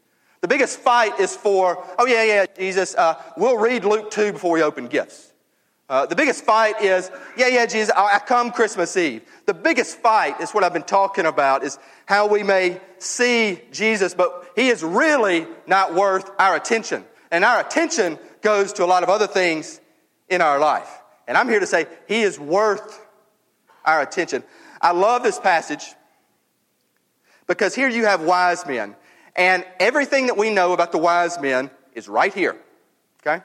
The 0.40 0.48
biggest 0.48 0.78
fight 0.78 1.20
is 1.20 1.36
for, 1.36 1.84
oh, 1.98 2.06
yeah, 2.06 2.24
yeah, 2.24 2.46
Jesus, 2.56 2.94
uh, 2.94 3.20
we'll 3.36 3.58
read 3.58 3.84
Luke 3.84 4.10
2 4.10 4.32
before 4.32 4.52
we 4.52 4.62
open 4.62 4.86
gifts. 4.86 5.29
Uh, 5.90 6.06
the 6.06 6.14
biggest 6.14 6.44
fight 6.44 6.80
is, 6.80 7.10
yeah, 7.36 7.48
yeah, 7.48 7.66
Jesus, 7.66 7.90
I 7.96 8.20
come 8.20 8.52
Christmas 8.52 8.96
Eve. 8.96 9.22
The 9.46 9.54
biggest 9.54 9.98
fight 9.98 10.40
is 10.40 10.52
what 10.52 10.62
I've 10.62 10.72
been 10.72 10.84
talking 10.84 11.26
about, 11.26 11.64
is 11.64 11.80
how 12.06 12.28
we 12.28 12.44
may 12.44 12.80
see 12.98 13.60
Jesus, 13.72 14.14
but 14.14 14.52
he 14.54 14.68
is 14.68 14.84
really 14.84 15.48
not 15.66 15.92
worth 15.92 16.30
our 16.38 16.54
attention. 16.54 17.04
And 17.32 17.44
our 17.44 17.58
attention 17.58 18.20
goes 18.40 18.72
to 18.74 18.84
a 18.84 18.86
lot 18.86 19.02
of 19.02 19.08
other 19.08 19.26
things 19.26 19.80
in 20.28 20.40
our 20.40 20.60
life. 20.60 20.88
And 21.26 21.36
I'm 21.36 21.48
here 21.48 21.58
to 21.58 21.66
say 21.66 21.86
he 22.06 22.22
is 22.22 22.38
worth 22.38 23.04
our 23.84 24.00
attention. 24.00 24.44
I 24.80 24.92
love 24.92 25.24
this 25.24 25.40
passage 25.40 25.84
because 27.48 27.74
here 27.74 27.88
you 27.88 28.04
have 28.04 28.22
wise 28.22 28.64
men. 28.64 28.94
And 29.34 29.66
everything 29.80 30.28
that 30.28 30.36
we 30.36 30.54
know 30.54 30.72
about 30.72 30.92
the 30.92 30.98
wise 30.98 31.40
men 31.40 31.68
is 31.96 32.08
right 32.08 32.32
here. 32.32 32.56
Okay? 33.26 33.44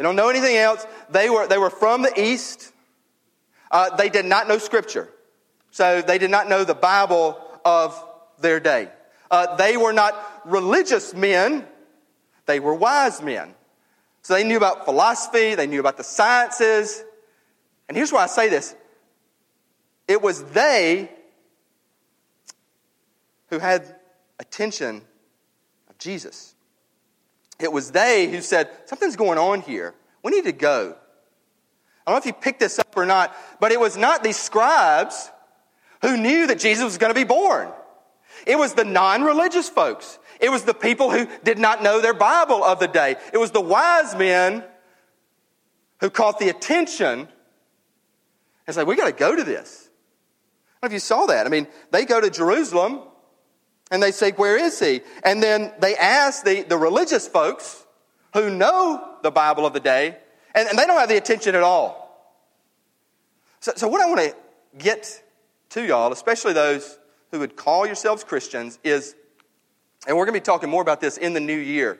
They 0.00 0.04
don't 0.04 0.16
know 0.16 0.30
anything 0.30 0.56
else. 0.56 0.86
They 1.10 1.28
were, 1.28 1.46
they 1.46 1.58
were 1.58 1.68
from 1.68 2.00
the 2.00 2.18
East. 2.18 2.72
Uh, 3.70 3.94
they 3.96 4.08
did 4.08 4.24
not 4.24 4.48
know 4.48 4.56
Scripture. 4.56 5.10
So 5.72 6.00
they 6.00 6.16
did 6.16 6.30
not 6.30 6.48
know 6.48 6.64
the 6.64 6.74
Bible 6.74 7.38
of 7.66 8.02
their 8.40 8.60
day. 8.60 8.88
Uh, 9.30 9.56
they 9.56 9.76
were 9.76 9.92
not 9.92 10.14
religious 10.46 11.12
men, 11.12 11.66
they 12.46 12.60
were 12.60 12.74
wise 12.74 13.20
men. 13.20 13.54
So 14.22 14.32
they 14.32 14.42
knew 14.42 14.56
about 14.56 14.86
philosophy, 14.86 15.54
they 15.54 15.66
knew 15.66 15.80
about 15.80 15.98
the 15.98 16.04
sciences. 16.04 17.04
And 17.86 17.94
here's 17.94 18.10
why 18.10 18.22
I 18.22 18.26
say 18.26 18.48
this 18.48 18.74
it 20.08 20.22
was 20.22 20.42
they 20.44 21.10
who 23.50 23.58
had 23.58 23.84
attention 24.38 25.02
of 25.90 25.98
Jesus. 25.98 26.54
It 27.62 27.72
was 27.72 27.90
they 27.90 28.30
who 28.30 28.40
said, 28.40 28.70
Something's 28.86 29.16
going 29.16 29.38
on 29.38 29.62
here. 29.62 29.94
We 30.22 30.32
need 30.32 30.44
to 30.44 30.52
go. 30.52 30.96
I 32.06 32.10
don't 32.10 32.14
know 32.14 32.18
if 32.18 32.26
you 32.26 32.32
picked 32.32 32.60
this 32.60 32.78
up 32.78 32.96
or 32.96 33.06
not, 33.06 33.34
but 33.60 33.72
it 33.72 33.80
was 33.80 33.96
not 33.96 34.24
these 34.24 34.38
scribes 34.38 35.30
who 36.02 36.16
knew 36.16 36.46
that 36.46 36.58
Jesus 36.58 36.84
was 36.84 36.98
going 36.98 37.12
to 37.12 37.18
be 37.18 37.24
born. 37.24 37.68
It 38.46 38.58
was 38.58 38.74
the 38.74 38.84
non 38.84 39.22
religious 39.22 39.68
folks. 39.68 40.18
It 40.40 40.50
was 40.50 40.64
the 40.64 40.74
people 40.74 41.10
who 41.10 41.28
did 41.44 41.58
not 41.58 41.82
know 41.82 42.00
their 42.00 42.14
Bible 42.14 42.64
of 42.64 42.80
the 42.80 42.88
day. 42.88 43.16
It 43.32 43.38
was 43.38 43.50
the 43.50 43.60
wise 43.60 44.14
men 44.14 44.64
who 46.00 46.08
caught 46.08 46.38
the 46.38 46.48
attention 46.48 47.28
and 48.66 48.74
said, 48.74 48.86
We 48.86 48.96
got 48.96 49.06
to 49.06 49.12
go 49.12 49.36
to 49.36 49.44
this. 49.44 49.88
I 50.82 50.86
don't 50.86 50.90
know 50.90 50.94
if 50.94 50.94
you 50.94 51.00
saw 51.00 51.26
that. 51.26 51.46
I 51.46 51.50
mean, 51.50 51.66
they 51.90 52.06
go 52.06 52.20
to 52.20 52.30
Jerusalem 52.30 53.00
and 53.90 54.02
they 54.02 54.12
say, 54.12 54.32
Where 54.32 54.56
is 54.56 54.78
he? 54.78 55.00
And 55.24 55.42
then 55.42 55.72
they 55.80 55.96
ask 55.96 56.44
the, 56.44 56.62
the 56.62 56.76
religious 56.76 57.26
folks 57.26 57.84
who 58.34 58.50
know 58.50 59.16
the 59.22 59.30
Bible 59.30 59.66
of 59.66 59.72
the 59.72 59.80
day, 59.80 60.16
and, 60.54 60.68
and 60.68 60.78
they 60.78 60.86
don't 60.86 60.98
have 60.98 61.08
the 61.08 61.16
attention 61.16 61.54
at 61.54 61.62
all. 61.62 62.00
So, 63.60 63.72
so 63.76 63.88
what 63.88 64.00
I 64.00 64.06
want 64.06 64.20
to 64.20 64.34
get 64.78 65.22
to 65.70 65.84
y'all, 65.84 66.12
especially 66.12 66.52
those 66.52 66.98
who 67.30 67.40
would 67.40 67.56
call 67.56 67.86
yourselves 67.86 68.24
Christians, 68.24 68.78
is, 68.84 69.14
and 70.06 70.16
we're 70.16 70.24
going 70.24 70.34
to 70.34 70.40
be 70.40 70.44
talking 70.44 70.70
more 70.70 70.82
about 70.82 71.00
this 71.00 71.16
in 71.16 71.34
the 71.34 71.40
new 71.40 71.56
year, 71.56 71.98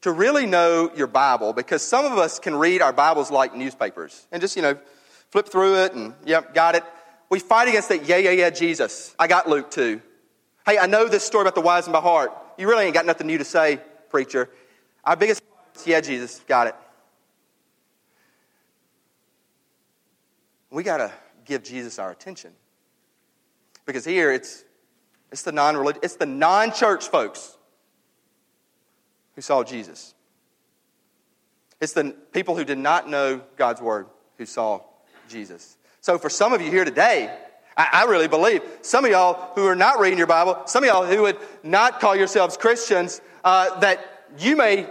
to 0.00 0.10
really 0.10 0.46
know 0.46 0.90
your 0.96 1.06
Bible, 1.06 1.52
because 1.52 1.82
some 1.82 2.04
of 2.04 2.18
us 2.18 2.38
can 2.38 2.54
read 2.56 2.82
our 2.82 2.92
Bibles 2.92 3.30
like 3.30 3.54
newspapers 3.54 4.26
and 4.32 4.40
just, 4.40 4.56
you 4.56 4.62
know, 4.62 4.76
flip 5.30 5.48
through 5.48 5.84
it 5.84 5.92
and, 5.92 6.14
yep, 6.24 6.54
got 6.54 6.74
it. 6.74 6.84
We 7.30 7.38
fight 7.38 7.68
against 7.68 7.88
that, 7.90 8.04
yeah, 8.06 8.16
yeah, 8.16 8.30
yeah, 8.30 8.50
Jesus. 8.50 9.14
I 9.18 9.26
got 9.26 9.48
Luke 9.48 9.70
2. 9.70 10.00
Hey, 10.64 10.78
I 10.78 10.86
know 10.86 11.08
this 11.08 11.24
story 11.24 11.42
about 11.42 11.54
the 11.54 11.60
wise 11.60 11.86
and 11.86 11.92
by 11.92 12.00
heart. 12.00 12.32
You 12.56 12.68
really 12.68 12.84
ain't 12.84 12.94
got 12.94 13.06
nothing 13.06 13.26
new 13.26 13.38
to 13.38 13.44
say, 13.44 13.80
preacher. 14.10 14.48
Our 15.04 15.16
biggest, 15.16 15.42
is, 15.74 15.86
yeah, 15.86 16.00
Jesus, 16.00 16.40
got 16.46 16.68
it. 16.68 16.76
We 20.70 20.82
got 20.82 20.98
to 20.98 21.12
give 21.44 21.64
Jesus 21.64 21.98
our 21.98 22.10
attention. 22.10 22.52
Because 23.84 24.04
here 24.04 24.32
it's, 24.32 24.64
it's 25.32 25.42
the 25.42 25.52
non 25.52 25.76
religious, 25.76 26.00
it's 26.02 26.16
the 26.16 26.26
non 26.26 26.72
church 26.72 27.08
folks 27.08 27.56
who 29.34 29.42
saw 29.42 29.64
Jesus. 29.64 30.14
It's 31.80 31.92
the 31.92 32.14
people 32.32 32.56
who 32.56 32.64
did 32.64 32.78
not 32.78 33.08
know 33.08 33.42
God's 33.56 33.80
word 33.80 34.06
who 34.38 34.46
saw 34.46 34.82
Jesus. 35.28 35.76
So 36.00 36.18
for 36.18 36.30
some 36.30 36.52
of 36.52 36.60
you 36.60 36.70
here 36.70 36.84
today, 36.84 37.36
I, 37.76 37.88
I 37.92 38.04
really 38.04 38.28
believe 38.28 38.62
some 38.82 39.04
of 39.04 39.10
y'all 39.10 39.54
who 39.54 39.66
are 39.66 39.76
not 39.76 40.00
reading 40.00 40.18
your 40.18 40.26
Bible, 40.26 40.62
some 40.66 40.84
of 40.84 40.88
y'all 40.88 41.06
who 41.06 41.22
would 41.22 41.38
not 41.62 42.00
call 42.00 42.16
yourselves 42.16 42.56
Christians, 42.56 43.20
uh, 43.44 43.78
that 43.80 44.24
you 44.38 44.56
may 44.56 44.86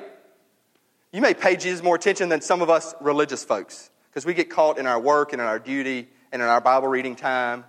you 1.11 1.21
may 1.21 1.33
pay 1.33 1.57
Jesus 1.57 1.83
more 1.83 1.95
attention 1.95 2.29
than 2.29 2.41
some 2.41 2.61
of 2.61 2.69
us 2.69 2.95
religious 3.01 3.43
folks 3.43 3.89
because 4.09 4.25
we 4.25 4.33
get 4.33 4.49
caught 4.49 4.77
in 4.77 4.87
our 4.87 4.99
work 4.99 5.33
and 5.33 5.41
in 5.41 5.47
our 5.47 5.59
duty 5.59 6.07
and 6.31 6.41
in 6.41 6.47
our 6.47 6.61
Bible 6.61 6.87
reading 6.87 7.15
time. 7.15 7.65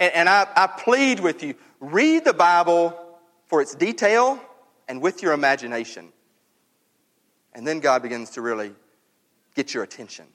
And, 0.00 0.12
and 0.14 0.28
I, 0.28 0.48
I 0.56 0.66
plead 0.66 1.20
with 1.20 1.42
you 1.44 1.54
read 1.80 2.24
the 2.24 2.32
Bible 2.32 2.98
for 3.46 3.60
its 3.60 3.74
detail 3.74 4.40
and 4.88 5.00
with 5.00 5.22
your 5.22 5.32
imagination. 5.32 6.12
And 7.54 7.66
then 7.66 7.80
God 7.80 8.02
begins 8.02 8.30
to 8.30 8.40
really 8.40 8.72
get 9.54 9.74
your 9.74 9.82
attention. 9.82 10.26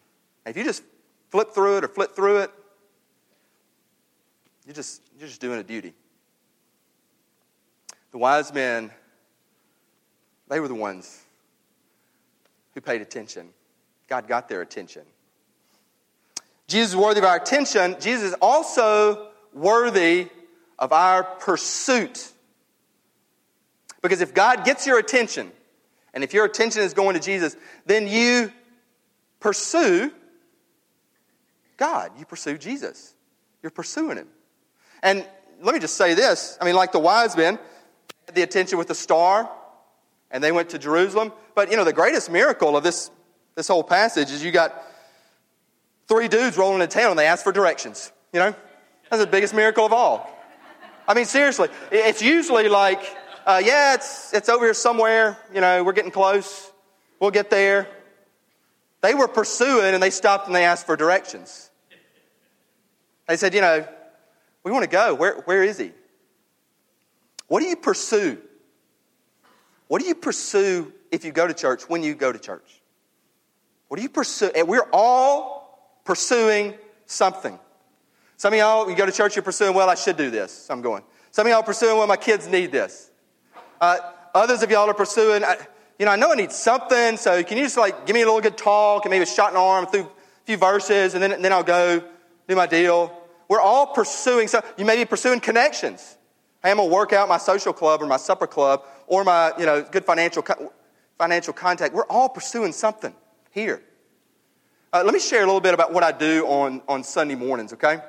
If 0.46 0.56
you 0.56 0.64
just 0.64 0.84
flip 1.30 1.52
through 1.52 1.78
it 1.78 1.84
or 1.84 1.88
flip 1.88 2.16
through 2.16 2.40
it, 2.40 2.52
you're 4.68 4.74
just, 4.74 5.02
you're 5.18 5.30
just 5.30 5.40
doing 5.40 5.60
a 5.60 5.64
duty. 5.64 5.94
The 8.12 8.18
wise 8.18 8.54
men, 8.54 8.92
they 10.50 10.60
were 10.60 10.68
the 10.68 10.76
ones 10.76 11.22
who 12.74 12.82
paid 12.82 13.02
attention. 13.02 13.48
God 14.10 14.28
got 14.28 14.50
their 14.50 14.62
attention. 14.62 15.04
Jesus 16.68 16.90
is 16.90 16.96
worthy 16.98 17.20
of 17.20 17.26
our 17.26 17.38
attention. 17.38 17.96
Jesus 18.02 18.32
is 18.32 18.34
also 18.42 19.30
worthy 19.54 20.28
of 20.78 20.92
our 20.92 21.24
pursuit. 21.24 22.30
Because 24.02 24.20
if 24.20 24.34
God 24.34 24.66
gets 24.66 24.86
your 24.86 25.00
attention, 25.00 25.50
and 26.14 26.26
if 26.26 26.34
your 26.34 26.44
attention 26.44 26.82
is 26.82 26.94
going 26.94 27.14
to 27.14 27.22
Jesus, 27.22 27.56
then 27.86 28.06
you 28.06 28.52
pursue 29.40 30.12
God. 31.78 32.12
You 32.20 32.26
pursue 32.26 32.58
Jesus. 32.58 33.14
You're 33.64 33.72
pursuing 33.72 34.18
Him. 34.18 34.28
And 35.08 35.26
let 35.62 35.74
me 35.74 35.80
just 35.80 35.96
say 35.96 36.16
this 36.16 36.58
I 36.60 36.66
mean, 36.66 36.76
like 36.76 36.92
the 36.92 37.00
wise 37.00 37.38
men 37.38 37.58
had 38.26 38.36
the 38.36 38.42
attention 38.42 38.78
with 38.78 38.90
the 38.90 38.96
star, 38.96 39.50
and 40.32 40.44
they 40.44 40.52
went 40.52 40.72
to 40.72 40.78
Jerusalem. 40.78 41.32
But, 41.56 41.72
you 41.72 41.78
know, 41.78 41.86
the 41.86 41.94
greatest 41.94 42.30
miracle 42.30 42.76
of 42.76 42.84
this, 42.84 43.10
this 43.56 43.70
whole 43.70 43.84
passage 43.84 44.32
is 44.32 44.44
you 44.44 44.52
got 44.52 44.84
three 46.10 46.28
dudes 46.28 46.58
rolling 46.58 46.82
into 46.82 46.94
town 46.94 47.12
and 47.12 47.20
they 47.20 47.26
ask 47.26 47.42
for 47.42 47.54
directions. 47.54 48.12
You 48.34 48.42
know? 48.42 48.56
That's 49.10 49.24
the 49.24 49.30
biggest 49.30 49.54
miracle 49.54 49.86
of 49.86 49.94
all. 49.94 50.30
I 51.08 51.14
mean, 51.14 51.24
seriously, 51.24 51.70
it's 51.90 52.22
usually 52.22 52.68
like, 52.68 53.02
uh, 53.46 53.62
yeah, 53.64 53.94
it's, 53.94 54.34
it's 54.34 54.50
over 54.50 54.66
here 54.66 54.74
somewhere. 54.74 55.38
You 55.54 55.62
know, 55.62 55.86
we're 55.86 55.94
getting 55.94 56.12
close. 56.12 56.70
We'll 57.22 57.32
get 57.32 57.50
there. 57.50 57.88
They 59.00 59.14
were 59.14 59.30
pursuing 59.30 59.94
and 59.94 60.04
they 60.04 60.10
stopped 60.10 60.48
and 60.48 60.56
they 60.56 60.66
asked 60.66 60.86
for 60.86 60.98
directions. 60.98 61.72
They 63.30 63.38
said, 63.38 63.54
you 63.54 63.62
know, 63.62 63.88
we 64.68 64.74
want 64.74 64.84
to 64.84 64.90
go. 64.90 65.14
Where, 65.14 65.36
where 65.46 65.64
is 65.64 65.78
he? 65.78 65.94
What 67.48 67.62
do 67.62 67.68
you 67.68 67.78
pursue? 67.78 68.38
What 69.88 70.02
do 70.02 70.08
you 70.10 70.16
pursue 70.16 70.92
if 71.10 71.24
you 71.24 71.32
go 71.32 71.48
to 71.48 71.54
church 71.54 71.88
when 71.88 72.04
you 72.04 72.16
go 72.16 72.34
to 72.34 72.38
church? 72.38 72.82
What 73.88 73.96
do 73.96 74.04
you 74.04 74.10
pursue? 74.10 74.52
And 74.54 74.68
we're 74.68 74.90
all 74.92 76.02
pursuing 76.04 76.74
something. 77.06 77.58
Some 78.36 78.52
of 78.52 78.60
y'all, 78.60 78.90
you 78.90 78.96
go 78.98 79.06
to 79.06 79.12
church, 79.14 79.38
you're 79.38 79.44
pursuing, 79.44 79.74
well, 79.74 79.90
I 79.90 79.96
should 79.96 80.18
do 80.18 80.30
this. 80.30 80.70
I'm 80.70 80.82
going. 80.82 81.02
Some 81.32 81.48
of 81.48 81.52
y'all 81.52 81.62
are 81.62 81.64
pursuing, 81.64 81.98
well, 81.98 82.08
my 82.08 82.18
kids 82.18 82.46
need 82.46 82.74
this. 82.74 83.10
Uh, 83.80 84.00
others 84.36 84.64
of 84.64 84.70
y'all 84.70 84.90
are 84.90 84.94
pursuing, 84.94 85.46
I, 85.46 85.56
you 85.98 86.06
know, 86.06 86.12
I 86.12 86.18
know 86.18 86.34
I 86.34 86.36
need 86.36 86.52
something, 86.52 87.16
so 87.16 87.42
can 87.42 87.58
you 87.58 87.64
just 87.64 87.78
like 87.78 88.06
give 88.06 88.14
me 88.14 88.22
a 88.22 88.26
little 88.26 88.42
good 88.42 88.58
talk 88.58 89.06
and 89.06 89.12
maybe 89.12 89.24
a 89.24 89.26
shot 89.26 89.48
in 89.48 89.54
the 89.54 89.62
arm 89.62 89.86
through 89.88 90.02
a 90.02 90.10
few 90.44 90.58
verses, 90.58 91.14
and 91.14 91.24
then, 91.24 91.32
and 91.32 91.46
then 91.46 91.54
I'll 91.54 91.64
go 91.64 92.04
do 92.50 92.56
my 92.58 92.68
deal. 92.68 93.18
We're 93.48 93.62
all 93.62 93.88
pursuing, 93.88 94.48
so 94.48 94.62
you 94.78 94.86
may 94.86 94.98
be 94.98 95.06
pursuing 95.06 95.40
connections. 95.40 96.18
Hey, 96.64 96.72
I'm 96.72 96.78
gonna 96.78 96.90
work 96.90 97.14
out 97.14 97.30
my 97.30 97.38
social 97.38 97.74
club 97.74 98.02
or 98.02 98.08
my 98.08 98.18
supper 98.18 98.48
club 98.48 98.84
or 99.08 99.24
my, 99.24 99.54
you 99.58 99.66
know, 99.66 99.84
good 99.84 100.06
financial, 100.06 100.44
financial 101.18 101.54
contact. 101.54 101.94
We're 101.94 102.06
all 102.06 102.30
pursuing 102.30 102.74
something 102.74 103.14
here. 103.52 103.82
Uh, 104.92 105.04
let 105.04 105.14
me 105.14 105.20
share 105.20 105.44
a 105.44 105.46
little 105.46 105.62
bit 105.62 105.74
about 105.74 105.94
what 105.94 106.04
I 106.04 106.12
do 106.12 106.46
on, 106.48 106.82
on 106.88 107.04
Sunday 107.04 107.36
mornings, 107.36 107.74
okay? 107.74 108.00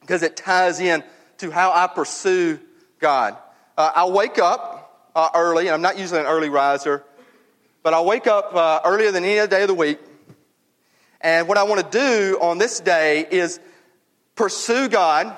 Because 0.00 0.22
it 0.22 0.36
ties 0.36 0.80
in 0.80 1.04
to 1.38 1.50
how 1.50 1.72
I 1.72 1.86
pursue 1.86 2.58
God. 2.98 3.36
Uh, 3.76 3.92
I 3.94 4.06
wake 4.06 4.38
up 4.38 5.10
uh, 5.14 5.30
early, 5.34 5.66
and 5.66 5.74
I'm 5.74 5.82
not 5.82 5.98
usually 5.98 6.20
an 6.20 6.26
early 6.26 6.48
riser, 6.48 7.04
but 7.82 7.94
I 7.94 8.00
wake 8.00 8.26
up 8.26 8.54
uh, 8.54 8.80
earlier 8.84 9.12
than 9.12 9.24
any 9.24 9.38
other 9.38 9.56
day 9.56 9.62
of 9.62 9.68
the 9.68 9.74
week. 9.74 9.98
And 11.20 11.48
what 11.48 11.58
I 11.58 11.64
want 11.64 11.90
to 11.90 11.98
do 11.98 12.38
on 12.40 12.58
this 12.58 12.80
day 12.80 13.26
is 13.30 13.60
pursue 14.36 14.88
God 14.88 15.34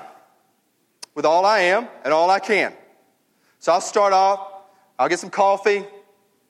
with 1.15 1.25
all 1.25 1.45
I 1.45 1.59
am 1.59 1.87
and 2.03 2.13
all 2.13 2.29
I 2.29 2.39
can. 2.39 2.73
So 3.59 3.71
I'll 3.71 3.81
start 3.81 4.13
off, 4.13 4.47
I'll 4.97 5.09
get 5.09 5.19
some 5.19 5.29
coffee, 5.29 5.77
and 5.77 5.85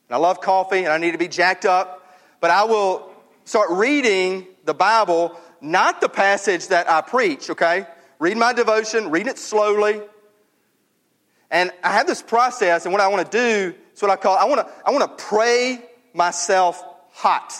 I 0.09 0.17
love 0.17 0.41
coffee, 0.41 0.79
and 0.79 0.89
I 0.89 0.97
need 0.97 1.11
to 1.11 1.17
be 1.17 1.27
jacked 1.27 1.65
up, 1.65 2.05
but 2.41 2.51
I 2.51 2.65
will 2.65 3.11
start 3.45 3.69
reading 3.71 4.45
the 4.65 4.73
Bible, 4.73 5.39
not 5.61 6.01
the 6.01 6.09
passage 6.09 6.67
that 6.67 6.89
I 6.89 7.01
preach, 7.01 7.49
okay? 7.49 7.85
Read 8.19 8.37
my 8.37 8.53
devotion, 8.53 9.09
read 9.09 9.27
it 9.27 9.39
slowly. 9.39 10.01
And 11.49 11.71
I 11.83 11.93
have 11.93 12.05
this 12.05 12.21
process, 12.21 12.85
and 12.85 12.91
what 12.91 13.01
I 13.01 13.07
want 13.07 13.31
to 13.31 13.37
do 13.37 13.75
is 13.93 14.01
what 14.01 14.11
I 14.11 14.15
call 14.15 14.37
I 14.37 14.45
want 14.45 14.67
to 14.67 14.73
I 14.85 14.91
want 14.91 15.17
to 15.17 15.23
pray 15.23 15.83
myself 16.13 16.83
hot. 17.11 17.53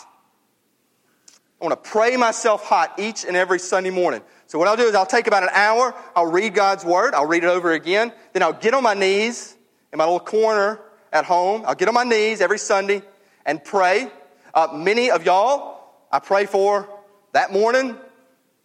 I 1.59 1.65
want 1.65 1.83
to 1.83 1.89
pray 1.89 2.15
myself 2.15 2.63
hot 2.63 2.93
each 2.97 3.25
and 3.25 3.35
every 3.35 3.59
Sunday 3.59 3.89
morning. 3.89 4.21
So 4.47 4.57
what 4.57 4.67
I'll 4.67 4.77
do 4.77 4.83
is 4.83 4.95
I'll 4.95 5.05
take 5.05 5.27
about 5.27 5.43
an 5.43 5.49
hour, 5.51 5.93
I'll 6.15 6.31
read 6.31 6.53
God's 6.53 6.85
word, 6.85 7.13
I'll 7.13 7.25
read 7.25 7.43
it 7.43 7.49
over 7.49 7.73
again, 7.73 8.13
then 8.33 8.43
I'll 8.43 8.53
get 8.53 8.73
on 8.73 8.81
my 8.81 8.93
knees 8.93 9.55
in 9.91 9.97
my 9.97 10.05
little 10.05 10.21
corner 10.21 10.79
at 11.11 11.25
home. 11.25 11.63
I'll 11.65 11.75
get 11.75 11.87
on 11.87 11.93
my 11.93 12.03
knees 12.03 12.41
every 12.41 12.59
Sunday 12.59 13.01
and 13.45 13.63
pray. 13.63 14.09
Uh, 14.53 14.69
many 14.73 15.11
of 15.11 15.25
y'all, 15.25 15.81
I 16.11 16.19
pray 16.19 16.45
for 16.45 16.87
that 17.33 17.51
morning. 17.51 17.89
If 17.89 17.97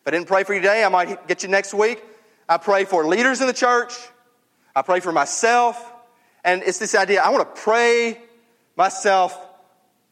I 0.06 0.10
didn't 0.10 0.28
pray 0.28 0.44
for 0.44 0.54
you 0.54 0.60
today, 0.60 0.84
I 0.84 0.88
might 0.88 1.26
get 1.26 1.42
you 1.42 1.48
next 1.48 1.74
week. 1.74 2.02
I 2.48 2.58
pray 2.58 2.84
for 2.84 3.06
leaders 3.06 3.40
in 3.40 3.46
the 3.46 3.52
church. 3.52 3.94
I 4.76 4.82
pray 4.82 5.00
for 5.00 5.12
myself. 5.12 5.92
And 6.44 6.62
it's 6.62 6.78
this 6.78 6.94
idea 6.94 7.22
I 7.22 7.30
want 7.30 7.54
to 7.54 7.60
pray 7.60 8.20
myself 8.76 9.36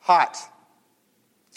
hot. 0.00 0.36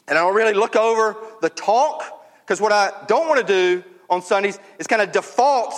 And 0.07 0.17
I 0.17 0.21
don't 0.21 0.35
really 0.35 0.53
look 0.53 0.75
over 0.75 1.15
the 1.41 1.50
talk 1.50 2.03
because 2.45 2.62
what 2.62 2.71
I 2.71 2.91
don't 3.07 3.27
want 3.27 3.45
to 3.45 3.47
do 3.47 3.83
on 4.09 4.21
Sundays 4.21 4.59
is 4.77 4.88
kind 4.88 5.01
of 5.01 5.12
default 5.12 5.74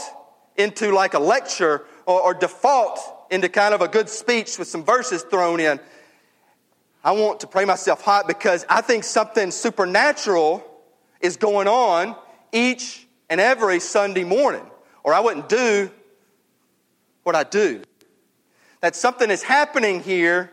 into 0.57 0.91
like 0.91 1.13
a 1.13 1.19
lecture 1.19 1.85
or, 2.05 2.21
or 2.21 2.33
default 2.33 2.99
into 3.29 3.49
kind 3.49 3.73
of 3.73 3.81
a 3.81 3.87
good 3.87 4.09
speech 4.09 4.57
with 4.57 4.67
some 4.67 4.83
verses 4.83 5.23
thrown 5.23 5.59
in. 5.59 5.79
I 7.03 7.11
want 7.11 7.41
to 7.41 7.47
pray 7.47 7.63
myself 7.63 8.01
hot 8.01 8.27
because 8.27 8.65
I 8.69 8.81
think 8.81 9.03
something 9.03 9.51
supernatural 9.51 10.65
is 11.21 11.37
going 11.37 11.67
on 11.67 12.15
each 12.51 13.07
and 13.29 13.39
every 13.39 13.79
Sunday 13.79 14.23
morning, 14.23 14.65
or 15.03 15.13
I 15.13 15.19
wouldn't 15.19 15.49
do 15.49 15.91
what 17.23 17.35
I 17.35 17.43
do. 17.43 17.81
That 18.81 18.95
something 18.95 19.29
is 19.29 19.43
happening 19.43 20.01
here, 20.01 20.51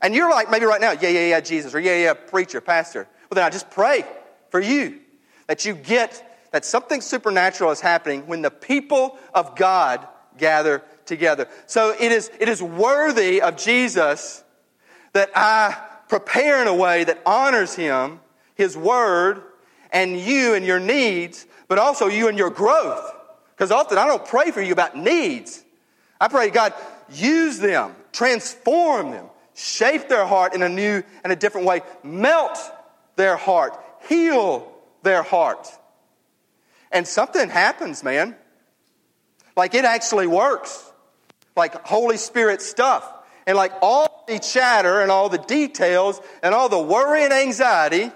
and 0.00 0.14
you're 0.14 0.30
like, 0.30 0.50
maybe 0.50 0.64
right 0.64 0.80
now, 0.80 0.92
yeah, 0.92 1.08
yeah, 1.08 1.26
yeah, 1.28 1.40
Jesus, 1.40 1.74
or 1.74 1.80
yeah, 1.80 1.96
yeah, 1.96 2.14
preacher, 2.14 2.60
pastor. 2.60 3.08
Well, 3.30 3.36
then 3.36 3.44
I 3.44 3.50
just 3.50 3.70
pray 3.70 4.04
for 4.50 4.60
you 4.60 5.00
that 5.46 5.64
you 5.64 5.74
get 5.74 6.24
that 6.52 6.64
something 6.64 7.00
supernatural 7.00 7.70
is 7.70 7.80
happening 7.80 8.26
when 8.26 8.42
the 8.42 8.50
people 8.50 9.18
of 9.34 9.56
God 9.56 10.06
gather 10.38 10.82
together. 11.04 11.48
So 11.66 11.94
it 11.98 12.12
is, 12.12 12.30
it 12.40 12.48
is 12.48 12.62
worthy 12.62 13.42
of 13.42 13.56
Jesus 13.56 14.44
that 15.12 15.30
I 15.34 15.76
prepare 16.08 16.62
in 16.62 16.68
a 16.68 16.74
way 16.74 17.04
that 17.04 17.20
honors 17.26 17.74
Him, 17.74 18.20
His 18.54 18.76
Word, 18.76 19.42
and 19.90 20.18
you 20.18 20.54
and 20.54 20.64
your 20.64 20.80
needs, 20.80 21.46
but 21.66 21.78
also 21.78 22.06
you 22.06 22.28
and 22.28 22.38
your 22.38 22.50
growth. 22.50 23.14
Because 23.50 23.70
often 23.70 23.98
I 23.98 24.06
don't 24.06 24.24
pray 24.24 24.50
for 24.50 24.62
you 24.62 24.72
about 24.72 24.96
needs. 24.96 25.64
I 26.20 26.28
pray, 26.28 26.50
God, 26.50 26.72
use 27.10 27.58
them, 27.58 27.94
transform 28.12 29.10
them, 29.10 29.26
shape 29.58 30.08
their 30.08 30.24
heart 30.24 30.54
in 30.54 30.62
a 30.62 30.68
new 30.68 31.02
and 31.24 31.32
a 31.32 31.36
different 31.36 31.66
way, 31.66 31.82
melt 32.04 32.58
their 33.16 33.36
heart, 33.36 33.78
heal 34.08 34.72
their 35.02 35.22
heart. 35.22 35.68
And 36.92 37.06
something 37.06 37.50
happens, 37.50 38.04
man. 38.04 38.36
Like 39.56 39.74
it 39.74 39.84
actually 39.84 40.28
works. 40.28 40.90
Like 41.56 41.84
Holy 41.84 42.16
Spirit 42.16 42.62
stuff. 42.62 43.12
And 43.46 43.56
like 43.56 43.72
all 43.82 44.24
the 44.28 44.38
chatter 44.38 45.00
and 45.00 45.10
all 45.10 45.28
the 45.28 45.38
details 45.38 46.20
and 46.42 46.54
all 46.54 46.68
the 46.68 46.78
worry 46.78 47.24
and 47.24 47.32
anxiety 47.32 48.12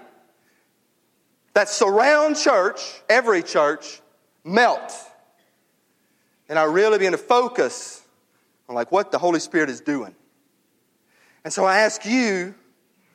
that 1.53 1.67
surround 1.69 2.37
church, 2.37 2.79
every 3.09 3.43
church, 3.43 4.01
melt. 4.43 4.93
And 6.47 6.57
I 6.57 6.63
really 6.63 6.99
begin 6.99 7.11
to 7.11 7.17
focus 7.17 8.01
on 8.69 8.75
like 8.75 8.91
what 8.91 9.11
the 9.11 9.17
Holy 9.17 9.39
Spirit 9.39 9.69
is 9.69 9.81
doing. 9.81 10.15
And 11.43 11.51
so 11.51 11.65
I 11.65 11.79
ask 11.79 12.05
you, 12.05 12.55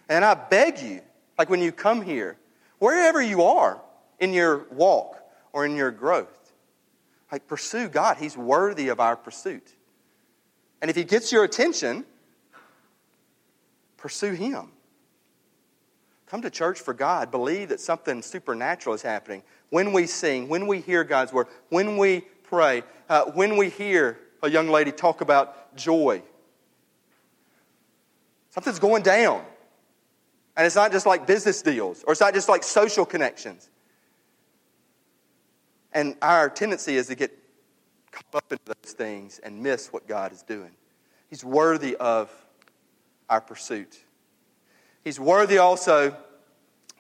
and 0.08 0.24
I 0.24 0.34
beg 0.34 0.80
you, 0.80 1.00
like 1.38 1.48
when 1.48 1.60
you 1.60 1.72
come 1.72 2.02
here, 2.02 2.36
wherever 2.78 3.22
you 3.22 3.42
are 3.42 3.80
in 4.18 4.32
your 4.32 4.66
walk, 4.70 5.18
or 5.52 5.64
in 5.64 5.76
your 5.76 5.90
growth. 5.90 6.52
Like, 7.32 7.46
pursue 7.46 7.88
God. 7.88 8.16
He's 8.16 8.36
worthy 8.36 8.88
of 8.88 9.00
our 9.00 9.16
pursuit. 9.16 9.74
And 10.80 10.90
if 10.90 10.96
He 10.96 11.04
gets 11.04 11.32
your 11.32 11.44
attention, 11.44 12.04
pursue 13.96 14.32
Him. 14.32 14.70
Come 16.26 16.42
to 16.42 16.50
church 16.50 16.80
for 16.80 16.94
God. 16.94 17.30
Believe 17.30 17.70
that 17.70 17.80
something 17.80 18.22
supernatural 18.22 18.94
is 18.94 19.02
happening. 19.02 19.42
When 19.70 19.92
we 19.92 20.06
sing, 20.06 20.48
when 20.48 20.66
we 20.66 20.80
hear 20.80 21.04
God's 21.04 21.32
word, 21.32 21.48
when 21.70 21.96
we 21.96 22.20
pray, 22.44 22.82
uh, 23.08 23.24
when 23.32 23.56
we 23.56 23.70
hear 23.70 24.18
a 24.42 24.50
young 24.50 24.68
lady 24.68 24.92
talk 24.92 25.20
about 25.20 25.74
joy, 25.76 26.22
something's 28.50 28.78
going 28.78 29.02
down. 29.02 29.44
And 30.56 30.66
it's 30.66 30.76
not 30.76 30.90
just 30.90 31.06
like 31.06 31.26
business 31.26 31.62
deals, 31.62 32.02
or 32.04 32.12
it's 32.12 32.20
not 32.20 32.34
just 32.34 32.48
like 32.48 32.64
social 32.64 33.06
connections. 33.06 33.70
And 35.92 36.16
our 36.20 36.50
tendency 36.50 36.96
is 36.96 37.06
to 37.06 37.14
get 37.14 37.37
caught 38.11 38.34
up 38.34 38.52
into 38.52 38.64
those 38.64 38.92
things 38.92 39.38
and 39.38 39.62
miss 39.62 39.92
what 39.92 40.06
God 40.08 40.32
is 40.32 40.42
doing. 40.42 40.72
He's 41.30 41.44
worthy 41.44 41.96
of 41.96 42.30
our 43.28 43.40
pursuit. 43.40 43.98
He's 45.04 45.20
worthy 45.20 45.58
also 45.58 46.16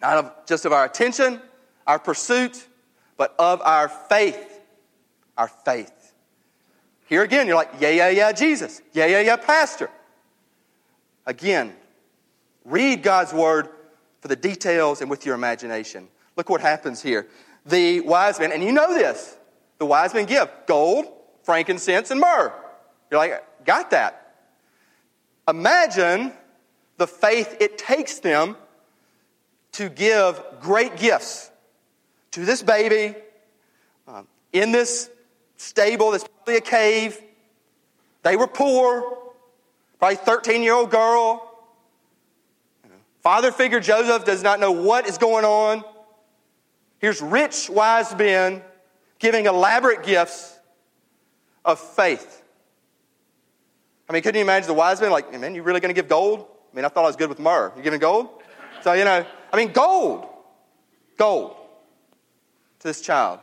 not 0.00 0.18
of 0.18 0.46
just 0.46 0.64
of 0.64 0.72
our 0.72 0.84
attention, 0.84 1.40
our 1.86 1.98
pursuit, 1.98 2.66
but 3.16 3.34
of 3.38 3.60
our 3.62 3.88
faith. 3.88 4.60
Our 5.36 5.48
faith. 5.48 6.14
Here 7.06 7.22
again, 7.22 7.46
you're 7.46 7.56
like, 7.56 7.72
yeah, 7.80 7.90
yeah, 7.90 8.10
yeah, 8.10 8.32
Jesus. 8.32 8.82
Yeah, 8.92 9.06
yeah, 9.06 9.20
yeah, 9.20 9.36
Pastor. 9.36 9.90
Again, 11.28 11.76
read 12.64 13.02
God's 13.02 13.34
word 13.34 13.68
for 14.22 14.28
the 14.28 14.34
details 14.34 15.02
and 15.02 15.10
with 15.10 15.26
your 15.26 15.34
imagination. 15.34 16.08
Look 16.36 16.48
what 16.48 16.62
happens 16.62 17.02
here 17.02 17.28
the 17.66 18.00
wise 18.00 18.40
men, 18.40 18.50
and 18.50 18.64
you 18.64 18.72
know 18.72 18.94
this, 18.94 19.36
the 19.76 19.84
wise 19.84 20.14
men 20.14 20.24
give 20.24 20.48
gold, 20.66 21.04
frankincense, 21.42 22.10
and 22.10 22.18
myrrh. 22.18 22.50
You're 23.10 23.20
like, 23.20 23.44
got 23.66 23.90
that. 23.90 24.36
Imagine 25.46 26.32
the 26.96 27.06
faith 27.06 27.58
it 27.60 27.76
takes 27.76 28.20
them 28.20 28.56
to 29.72 29.90
give 29.90 30.42
great 30.62 30.96
gifts 30.96 31.50
to 32.30 32.46
this 32.46 32.62
baby 32.62 33.14
um, 34.06 34.26
in 34.54 34.72
this 34.72 35.10
stable 35.58 36.12
that's 36.12 36.24
probably 36.24 36.56
a 36.56 36.62
cave. 36.62 37.20
They 38.22 38.36
were 38.36 38.48
poor, 38.48 39.27
probably 39.98 40.16
13 40.16 40.62
year 40.62 40.74
old 40.74 40.90
girl. 40.90 41.44
Father 43.20 43.52
figure 43.52 43.80
Joseph 43.80 44.24
does 44.24 44.42
not 44.42 44.60
know 44.60 44.72
what 44.72 45.06
is 45.06 45.18
going 45.18 45.44
on. 45.44 45.84
Here's 46.98 47.20
rich, 47.20 47.68
wise 47.68 48.16
men 48.16 48.62
giving 49.18 49.46
elaborate 49.46 50.02
gifts 50.04 50.56
of 51.64 51.78
faith. 51.78 52.42
I 54.08 54.12
mean, 54.12 54.22
couldn't 54.22 54.38
you 54.38 54.44
imagine 54.44 54.68
the 54.68 54.74
wise 54.74 55.00
men 55.00 55.10
like, 55.10 55.38
man, 55.38 55.54
you 55.54 55.62
really 55.62 55.80
going 55.80 55.94
to 55.94 56.00
give 56.00 56.08
gold? 56.08 56.46
I 56.72 56.76
mean, 56.76 56.84
I 56.84 56.88
thought 56.88 57.04
I 57.04 57.08
was 57.08 57.16
good 57.16 57.28
with 57.28 57.38
myrrh. 57.38 57.72
You 57.76 57.82
giving 57.82 58.00
gold? 58.00 58.28
So, 58.82 58.92
you 58.92 59.04
know, 59.04 59.26
I 59.52 59.56
mean, 59.56 59.72
gold. 59.72 60.26
Gold 61.18 61.56
to 62.78 62.88
this 62.88 63.00
child. 63.00 63.40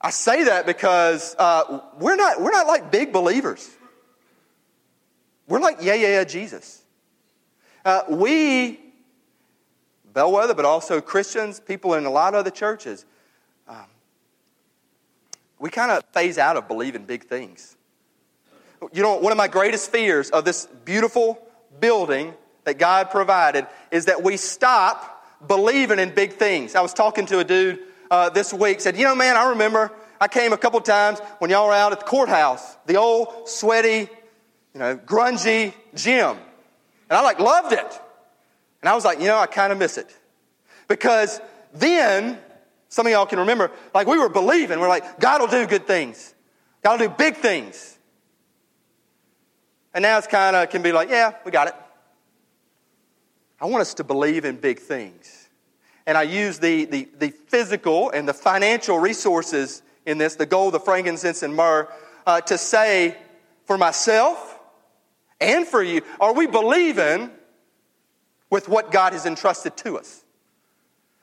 I 0.00 0.10
say 0.10 0.44
that 0.44 0.66
because 0.66 1.36
uh, 1.38 1.80
we're, 1.98 2.16
not, 2.16 2.40
we're 2.40 2.50
not 2.50 2.66
like 2.66 2.90
big 2.90 3.12
believers. 3.12 3.70
We're 5.52 5.60
like, 5.60 5.82
yeah, 5.82 5.92
yeah, 5.92 6.08
yeah, 6.08 6.24
Jesus. 6.24 6.80
Uh, 7.84 8.04
we, 8.08 8.80
Bellwether, 10.14 10.54
but 10.54 10.64
also 10.64 11.02
Christians, 11.02 11.60
people 11.60 11.92
in 11.92 12.06
a 12.06 12.10
lot 12.10 12.32
of 12.32 12.40
other 12.40 12.50
churches, 12.50 13.04
um, 13.68 13.84
we 15.58 15.68
kind 15.68 15.90
of 15.90 16.04
phase 16.14 16.38
out 16.38 16.56
of 16.56 16.68
believing 16.68 17.04
big 17.04 17.24
things. 17.24 17.76
You 18.94 19.02
know, 19.02 19.18
one 19.18 19.30
of 19.30 19.36
my 19.36 19.46
greatest 19.46 19.90
fears 19.92 20.30
of 20.30 20.46
this 20.46 20.66
beautiful 20.86 21.46
building 21.80 22.32
that 22.64 22.78
God 22.78 23.10
provided 23.10 23.66
is 23.90 24.06
that 24.06 24.22
we 24.22 24.38
stop 24.38 25.22
believing 25.46 25.98
in 25.98 26.14
big 26.14 26.32
things. 26.32 26.74
I 26.74 26.80
was 26.80 26.94
talking 26.94 27.26
to 27.26 27.40
a 27.40 27.44
dude 27.44 27.78
uh, 28.10 28.30
this 28.30 28.54
week, 28.54 28.80
said, 28.80 28.96
You 28.96 29.04
know, 29.04 29.14
man, 29.14 29.36
I 29.36 29.50
remember 29.50 29.92
I 30.18 30.28
came 30.28 30.54
a 30.54 30.56
couple 30.56 30.80
times 30.80 31.20
when 31.40 31.50
y'all 31.50 31.66
were 31.66 31.74
out 31.74 31.92
at 31.92 32.00
the 32.00 32.06
courthouse, 32.06 32.78
the 32.86 32.96
old 32.96 33.50
sweaty, 33.50 34.08
you 34.74 34.80
know, 34.80 34.96
grungy 34.96 35.74
gym. 35.94 36.36
And 37.10 37.18
I 37.18 37.22
like 37.22 37.38
loved 37.38 37.72
it. 37.72 38.00
And 38.80 38.88
I 38.88 38.94
was 38.94 39.04
like, 39.04 39.20
you 39.20 39.26
know, 39.26 39.38
I 39.38 39.46
kind 39.46 39.72
of 39.72 39.78
miss 39.78 39.98
it. 39.98 40.14
Because 40.88 41.40
then, 41.74 42.38
some 42.88 43.06
of 43.06 43.12
y'all 43.12 43.26
can 43.26 43.40
remember, 43.40 43.70
like 43.94 44.06
we 44.06 44.18
were 44.18 44.28
believing, 44.28 44.80
we're 44.80 44.88
like, 44.88 45.20
God 45.20 45.40
will 45.40 45.48
do 45.48 45.66
good 45.66 45.86
things. 45.86 46.34
God 46.82 47.00
will 47.00 47.08
do 47.08 47.14
big 47.16 47.36
things. 47.36 47.98
And 49.94 50.02
now 50.02 50.18
it's 50.18 50.26
kind 50.26 50.56
of 50.56 50.70
can 50.70 50.82
be 50.82 50.92
like, 50.92 51.10
yeah, 51.10 51.34
we 51.44 51.50
got 51.50 51.68
it. 51.68 51.74
I 53.60 53.66
want 53.66 53.82
us 53.82 53.94
to 53.94 54.04
believe 54.04 54.44
in 54.44 54.56
big 54.56 54.80
things. 54.80 55.48
And 56.06 56.18
I 56.18 56.22
use 56.22 56.58
the, 56.58 56.86
the, 56.86 57.08
the 57.18 57.30
physical 57.30 58.10
and 58.10 58.28
the 58.28 58.34
financial 58.34 58.98
resources 58.98 59.82
in 60.04 60.18
this 60.18 60.34
the 60.34 60.46
gold, 60.46 60.74
the 60.74 60.80
frankincense, 60.80 61.42
and 61.42 61.54
myrrh 61.54 61.88
uh, 62.26 62.40
to 62.40 62.58
say 62.58 63.16
for 63.66 63.78
myself 63.78 64.51
and 65.42 65.66
for 65.66 65.82
you, 65.82 66.02
are 66.20 66.32
we 66.32 66.46
believing 66.46 67.30
with 68.50 68.68
what 68.68 68.92
God 68.92 69.12
has 69.12 69.26
entrusted 69.26 69.76
to 69.78 69.98
us? 69.98 70.22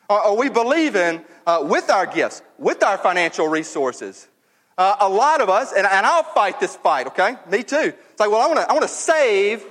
Are, 0.09 0.35
we 0.35 0.49
believing 0.49 1.23
uh, 1.45 1.59
with 1.61 1.91
our 1.91 2.07
gifts, 2.07 2.41
with 2.57 2.81
our 2.81 2.97
financial 2.97 3.47
resources? 3.47 4.27
Uh, 4.75 4.95
a 5.01 5.09
lot 5.09 5.39
of 5.39 5.49
us, 5.49 5.71
and, 5.71 5.85
and 5.85 6.05
I'll 6.05 6.23
fight 6.23 6.59
this 6.59 6.75
fight, 6.75 7.05
okay? 7.07 7.35
Me 7.47 7.61
too. 7.61 7.93
It's 8.11 8.19
like, 8.19 8.31
well, 8.31 8.41
I 8.41 8.47
want 8.47 8.59
to 8.59 8.69
I 8.69 8.73
wanna 8.73 8.87
save, 8.87 9.63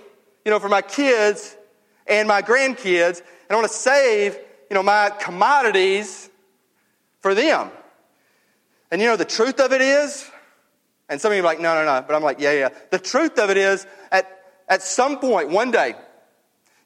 you 0.44 0.52
know, 0.52 0.60
for 0.60 0.68
my 0.68 0.82
kids 0.82 1.56
and 2.06 2.28
my 2.28 2.42
grandkids, 2.42 3.18
and 3.18 3.50
I 3.50 3.54
want 3.56 3.66
to 3.66 3.74
save, 3.74 4.34
you 4.70 4.74
know, 4.74 4.82
my 4.82 5.10
commodities 5.18 6.30
for 7.20 7.34
them. 7.34 7.70
And 8.90 9.00
you 9.00 9.08
know, 9.08 9.16
the 9.16 9.24
truth 9.24 9.58
of 9.60 9.72
it 9.72 9.80
is, 9.80 10.30
and 11.08 11.20
some 11.20 11.32
of 11.32 11.36
you 11.36 11.42
are 11.42 11.46
like, 11.46 11.60
no, 11.60 11.74
no, 11.74 11.84
no, 11.84 12.04
but 12.06 12.14
I'm 12.14 12.22
like, 12.22 12.38
yeah, 12.38 12.52
yeah. 12.52 12.68
The 12.90 12.98
truth 12.98 13.38
of 13.38 13.50
it 13.50 13.56
is, 13.56 13.86
at, 14.12 14.37
at 14.68 14.82
some 14.82 15.18
point, 15.18 15.50
one 15.50 15.70
day, 15.70 15.94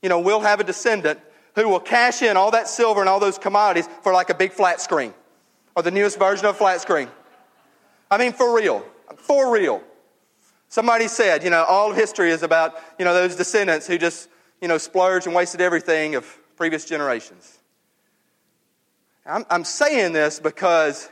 you 0.02 0.08
know, 0.08 0.20
we'll 0.20 0.40
have 0.40 0.60
a 0.60 0.64
descendant 0.64 1.20
who 1.54 1.68
will 1.68 1.80
cash 1.80 2.22
in 2.22 2.36
all 2.36 2.50
that 2.52 2.68
silver 2.68 3.00
and 3.00 3.08
all 3.08 3.20
those 3.20 3.38
commodities 3.38 3.88
for 4.02 4.12
like 4.12 4.30
a 4.30 4.34
big 4.34 4.52
flat 4.52 4.80
screen 4.80 5.12
or 5.76 5.82
the 5.82 5.90
newest 5.90 6.18
version 6.18 6.46
of 6.46 6.54
a 6.54 6.58
flat 6.58 6.80
screen. 6.80 7.08
I 8.10 8.18
mean, 8.18 8.32
for 8.32 8.54
real. 8.54 8.84
For 9.16 9.52
real. 9.52 9.82
Somebody 10.68 11.08
said, 11.08 11.44
you 11.44 11.50
know, 11.50 11.64
all 11.64 11.90
of 11.90 11.96
history 11.96 12.30
is 12.30 12.42
about, 12.42 12.74
you 12.98 13.04
know, 13.04 13.12
those 13.12 13.36
descendants 13.36 13.86
who 13.86 13.98
just 13.98 14.28
you 14.62 14.68
know, 14.68 14.78
splurged 14.78 15.26
and 15.26 15.34
wasted 15.34 15.60
everything 15.60 16.14
of 16.14 16.24
previous 16.56 16.84
generations. 16.84 17.58
I'm, 19.26 19.44
I'm 19.50 19.64
saying 19.64 20.12
this 20.12 20.38
because, 20.38 21.10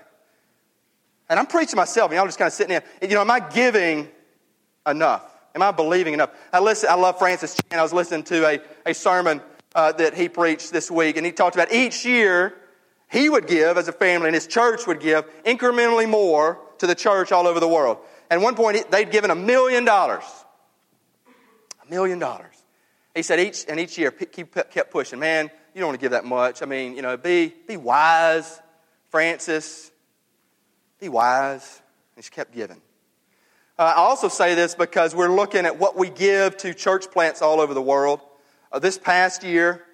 and 1.29 1.39
I'm 1.39 1.47
preaching 1.47 1.77
myself, 1.77 2.13
and 2.13 2.17
y'all 2.17 2.27
just 2.27 2.39
kind 2.39 2.47
of 2.47 2.53
sitting 2.53 2.71
there. 2.71 2.85
You 3.03 3.17
know, 3.17 3.21
am 3.21 3.31
I 3.31 3.41
giving 3.41 4.09
enough? 4.87 5.30
Am 5.55 5.63
I 5.63 5.71
believing 5.71 6.15
enough? 6.15 6.31
I 6.53 6.61
listen. 6.61 6.89
I 6.91 6.95
love 6.95 7.19
Francis 7.19 7.55
Chan. 7.55 7.79
I 7.79 7.83
was 7.83 7.93
listening 7.93 8.23
to 8.25 8.47
a, 8.47 8.61
a 8.87 8.95
sermon 8.95 9.41
uh, 9.75 9.93
that 9.93 10.15
he 10.15 10.29
preached 10.29 10.73
this 10.73 10.91
week, 10.91 11.17
and 11.17 11.27
he 11.27 11.33
talked 11.33 11.57
about 11.57 11.73
each 11.73 12.05
year 12.05 12.55
he 13.11 13.29
would 13.29 13.49
give 13.49 13.77
as 13.77 13.89
a 13.89 13.93
family, 13.93 14.29
and 14.29 14.35
his 14.35 14.47
church 14.47 14.87
would 14.87 15.01
give 15.01 15.25
incrementally 15.43 16.09
more 16.09 16.61
to 16.79 16.87
the 16.87 16.95
church 16.95 17.33
all 17.33 17.47
over 17.47 17.59
the 17.59 17.69
world. 17.69 17.99
At 18.31 18.41
one 18.41 18.55
point, 18.55 18.89
they'd 18.91 19.11
given 19.11 19.31
a 19.31 19.35
million 19.35 19.85
dollars. 19.85 20.25
A 21.85 21.91
million 21.91 22.21
dollars. 22.21 22.55
He 23.15 23.23
said 23.23 23.41
each 23.41 23.65
and 23.69 23.81
each 23.81 23.99
year 23.99 24.13
keep, 24.13 24.55
kept 24.55 24.93
pushing. 24.93 25.19
Man, 25.19 25.51
you 25.75 25.81
don't 25.81 25.89
want 25.89 25.99
to 25.99 26.05
give 26.05 26.13
that 26.13 26.25
much. 26.25 26.63
I 26.63 26.67
mean, 26.67 26.95
you 26.95 27.03
know, 27.03 27.17
be 27.17 27.53
be 27.67 27.77
wise, 27.77 28.61
Francis. 29.09 29.91
Be 31.01 31.09
wise. 31.09 31.83
And 32.15 32.25
she 32.25 32.31
kept 32.31 32.55
giving. 32.55 32.81
Uh, 33.81 33.95
I 33.97 34.01
also 34.01 34.29
say 34.29 34.55
this 34.55 34.75
because 34.75 35.15
we're 35.15 35.35
looking 35.35 35.65
at 35.65 35.79
what 35.79 35.97
we 35.97 36.11
give 36.11 36.59
to 36.59 36.75
church 36.75 37.11
plants 37.11 37.41
all 37.41 37.63
over 37.63 37.73
the 37.73 37.81
world. 37.81 38.21
Uh, 38.71 38.79
this 38.79 38.99
past 38.99 39.43
year, 39.43 39.87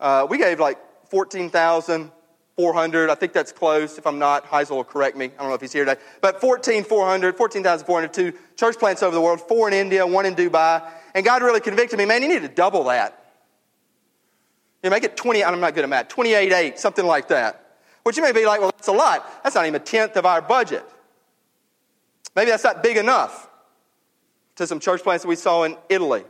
uh, 0.00 0.26
we 0.28 0.36
gave 0.36 0.60
like 0.60 0.76
14,400. 1.08 3.08
I 3.08 3.14
think 3.14 3.32
that's 3.32 3.50
close. 3.50 3.96
If 3.96 4.06
I'm 4.06 4.18
not, 4.18 4.44
Heisel 4.44 4.72
will 4.72 4.84
correct 4.84 5.16
me. 5.16 5.24
I 5.24 5.38
don't 5.38 5.48
know 5.48 5.54
if 5.54 5.62
he's 5.62 5.72
here 5.72 5.86
today. 5.86 5.98
But 6.20 6.42
14,400, 6.42 7.34
14,400 7.34 8.12
to 8.12 8.34
church 8.54 8.76
plants 8.76 9.02
over 9.02 9.14
the 9.14 9.22
world, 9.22 9.40
four 9.40 9.66
in 9.66 9.72
India, 9.72 10.06
one 10.06 10.26
in 10.26 10.34
Dubai. 10.34 10.86
And 11.14 11.24
God 11.24 11.40
really 11.40 11.60
convicted 11.60 11.98
me, 11.98 12.04
man, 12.04 12.20
you 12.20 12.28
need 12.28 12.42
to 12.42 12.48
double 12.48 12.84
that. 12.84 13.32
You 14.82 14.90
make 14.90 15.04
it 15.04 15.16
20, 15.16 15.42
I'm 15.42 15.58
not 15.58 15.74
good 15.74 15.84
at 15.84 15.88
math, 15.88 16.08
28, 16.08 16.52
8, 16.52 16.78
something 16.78 17.06
like 17.06 17.28
that. 17.28 17.78
Which 18.02 18.18
you 18.18 18.22
may 18.22 18.32
be 18.32 18.44
like, 18.44 18.60
well, 18.60 18.72
that's 18.72 18.88
a 18.88 18.92
lot. 18.92 19.42
That's 19.42 19.54
not 19.54 19.64
even 19.64 19.80
a 19.80 19.82
tenth 19.82 20.18
of 20.18 20.26
our 20.26 20.42
budget. 20.42 20.84
Maybe 22.34 22.50
that's 22.50 22.64
not 22.64 22.82
big 22.82 22.96
enough 22.96 23.48
to 24.56 24.66
some 24.66 24.80
church 24.80 25.02
plants 25.02 25.24
that 25.24 25.28
we 25.28 25.36
saw 25.36 25.64
in 25.64 25.76
Italy. 25.88 26.24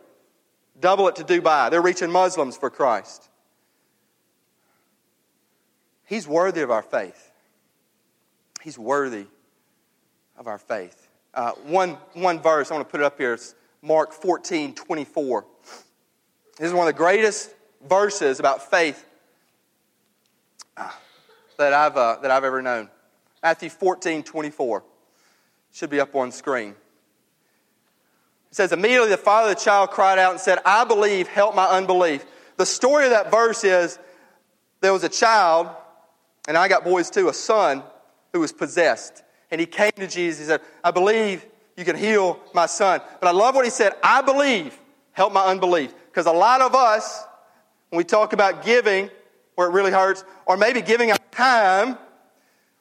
Double 0.81 1.09
it 1.09 1.17
to 1.17 1.25
Dubai. 1.25 1.71
They're 1.71 1.83
reaching 1.83 2.11
Muslims 2.11 2.57
for 2.57 2.71
Christ. 2.71 3.29
He's 6.07 6.27
worthy 6.27 6.63
of 6.63 6.71
our 6.71 6.83
faith. 6.83 7.31
He's 8.63 8.79
worthy 8.79 9.27
of 10.37 10.47
our 10.47 10.59
faith. 10.59 11.09
Uh, 11.35 11.53
one, 11.65 11.97
one 12.13 12.41
verse, 12.41 12.71
I 12.71 12.75
want 12.75 12.87
to 12.87 12.91
put 12.91 13.01
it 13.01 13.05
up 13.05 13.19
here. 13.19 13.35
It's 13.35 13.55
Mark 13.81 14.13
14, 14.13 14.75
24. 14.75 15.47
This 16.59 16.69
is 16.69 16.73
one 16.75 16.87
of 16.87 16.95
the 16.95 16.99
greatest 16.99 17.55
verses 17.89 18.41
about 18.41 18.71
faith 18.71 19.05
uh, 20.77 20.91
that, 21.57 21.73
I've, 21.73 21.97
uh, 21.97 22.19
that 22.23 22.31
I've 22.31 22.45
ever 22.45 22.61
known. 22.61 22.89
Matthew 23.43 23.71
14, 23.71 24.23
24. 24.23 24.85
Should 25.73 25.91
be 25.91 26.01
up 26.01 26.15
on 26.15 26.33
screen. 26.33 26.75
It 28.51 28.57
says, 28.57 28.73
Immediately 28.73 29.09
the 29.09 29.17
father 29.17 29.51
of 29.51 29.57
the 29.57 29.65
child 29.65 29.91
cried 29.91 30.19
out 30.19 30.33
and 30.33 30.41
said, 30.41 30.59
I 30.67 30.85
believe, 30.85 31.29
help 31.29 31.55
my 31.55 31.67
unbelief. 31.67 32.25
The 32.59 32.67
story 32.67 33.05
of 33.05 33.11
that 33.11 33.31
verse 33.31 33.65
is 33.65 33.99
there 34.83 34.93
was 34.93 35.05
a 35.05 35.09
child, 35.09 35.69
and 36.47 36.57
I 36.57 36.69
got 36.69 36.85
boys 36.85 37.09
too, 37.09 37.29
a 37.29 37.35
son 37.35 37.83
who 38.33 38.41
was 38.41 38.53
possessed. 38.53 39.23
And 39.51 39.61
he 39.61 39.67
came 39.67 39.93
to 39.97 40.07
Jesus. 40.07 40.41
He 40.41 40.47
said, 40.47 40.61
I 40.85 40.91
believe, 40.91 41.47
you 41.77 41.85
can 41.85 41.97
heal 41.97 42.41
my 42.55 42.67
son. 42.67 43.01
But 43.21 43.29
I 43.29 43.31
love 43.33 43.55
what 43.55 43.65
he 43.65 43.71
said 43.71 43.93
I 44.03 44.21
believe, 44.23 44.79
help 45.13 45.33
my 45.33 45.47
unbelief. 45.47 45.95
Because 46.07 46.27
a 46.27 46.33
lot 46.33 46.61
of 46.61 46.75
us, 46.75 47.25
when 47.89 47.99
we 47.99 48.05
talk 48.05 48.33
about 48.33 48.65
giving, 48.65 49.11
where 49.55 49.69
it 49.69 49.73
really 49.73 49.93
hurts, 49.93 50.25
or 50.47 50.57
maybe 50.57 50.83
giving 50.83 51.11
our 51.11 51.19
time, 51.31 51.97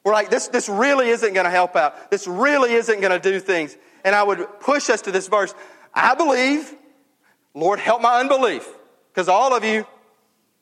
we're 0.04 0.12
like, 0.12 0.30
this, 0.30 0.48
this 0.48 0.68
really 0.68 1.08
isn't 1.08 1.32
going 1.32 1.44
to 1.44 1.50
help 1.50 1.76
out. 1.76 2.10
This 2.10 2.26
really 2.26 2.72
isn't 2.72 3.00
going 3.00 3.12
to 3.12 3.30
do 3.30 3.38
things. 3.38 3.76
And 4.04 4.14
I 4.14 4.22
would 4.22 4.60
push 4.60 4.90
us 4.90 5.02
to 5.02 5.12
this 5.12 5.28
verse 5.28 5.54
I 5.94 6.14
believe, 6.14 6.74
Lord, 7.54 7.78
help 7.78 8.00
my 8.00 8.20
unbelief. 8.20 8.66
Because 9.12 9.28
all 9.28 9.54
of 9.54 9.62
you 9.62 9.86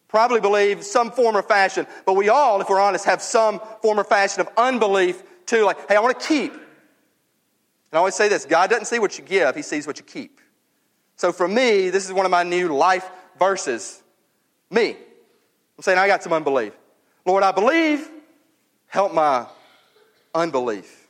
probably 0.08 0.40
believe 0.40 0.82
some 0.82 1.12
form 1.12 1.36
or 1.36 1.42
fashion, 1.42 1.86
but 2.04 2.14
we 2.14 2.28
all, 2.28 2.60
if 2.60 2.68
we're 2.68 2.80
honest, 2.80 3.04
have 3.04 3.22
some 3.22 3.60
form 3.80 4.00
or 4.00 4.04
fashion 4.04 4.40
of 4.40 4.48
unbelief 4.56 5.22
too. 5.46 5.64
Like, 5.64 5.88
hey, 5.88 5.94
I 5.94 6.00
want 6.00 6.18
to 6.18 6.26
keep. 6.26 6.52
And 6.52 6.60
I 7.92 7.98
always 7.98 8.16
say 8.16 8.28
this 8.28 8.44
God 8.44 8.70
doesn't 8.70 8.86
see 8.86 8.98
what 8.98 9.18
you 9.18 9.24
give, 9.24 9.54
He 9.54 9.62
sees 9.62 9.86
what 9.86 9.98
you 9.98 10.04
keep. 10.04 10.40
So 11.16 11.32
for 11.32 11.46
me, 11.46 11.90
this 11.90 12.06
is 12.06 12.12
one 12.12 12.24
of 12.24 12.30
my 12.30 12.42
new 12.42 12.74
life 12.74 13.08
verses. 13.38 14.02
Me. 14.70 14.90
I'm 14.90 15.82
saying 15.82 15.98
I 15.98 16.06
got 16.06 16.22
some 16.22 16.32
unbelief. 16.32 16.72
Lord, 17.24 17.42
I 17.42 17.52
believe, 17.52 18.08
help 18.90 19.14
my 19.14 19.46
unbelief. 20.34 21.08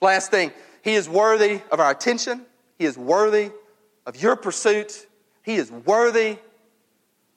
Last 0.00 0.30
thing, 0.30 0.50
He 0.82 0.94
is 0.94 1.08
worthy 1.08 1.60
of 1.70 1.78
our 1.78 1.90
attention, 1.90 2.44
He 2.78 2.86
is 2.86 2.98
worthy 2.98 3.52
of 4.06 4.20
your 4.20 4.34
pursuit, 4.34 5.06
He 5.42 5.54
is 5.54 5.70
worthy 5.70 6.38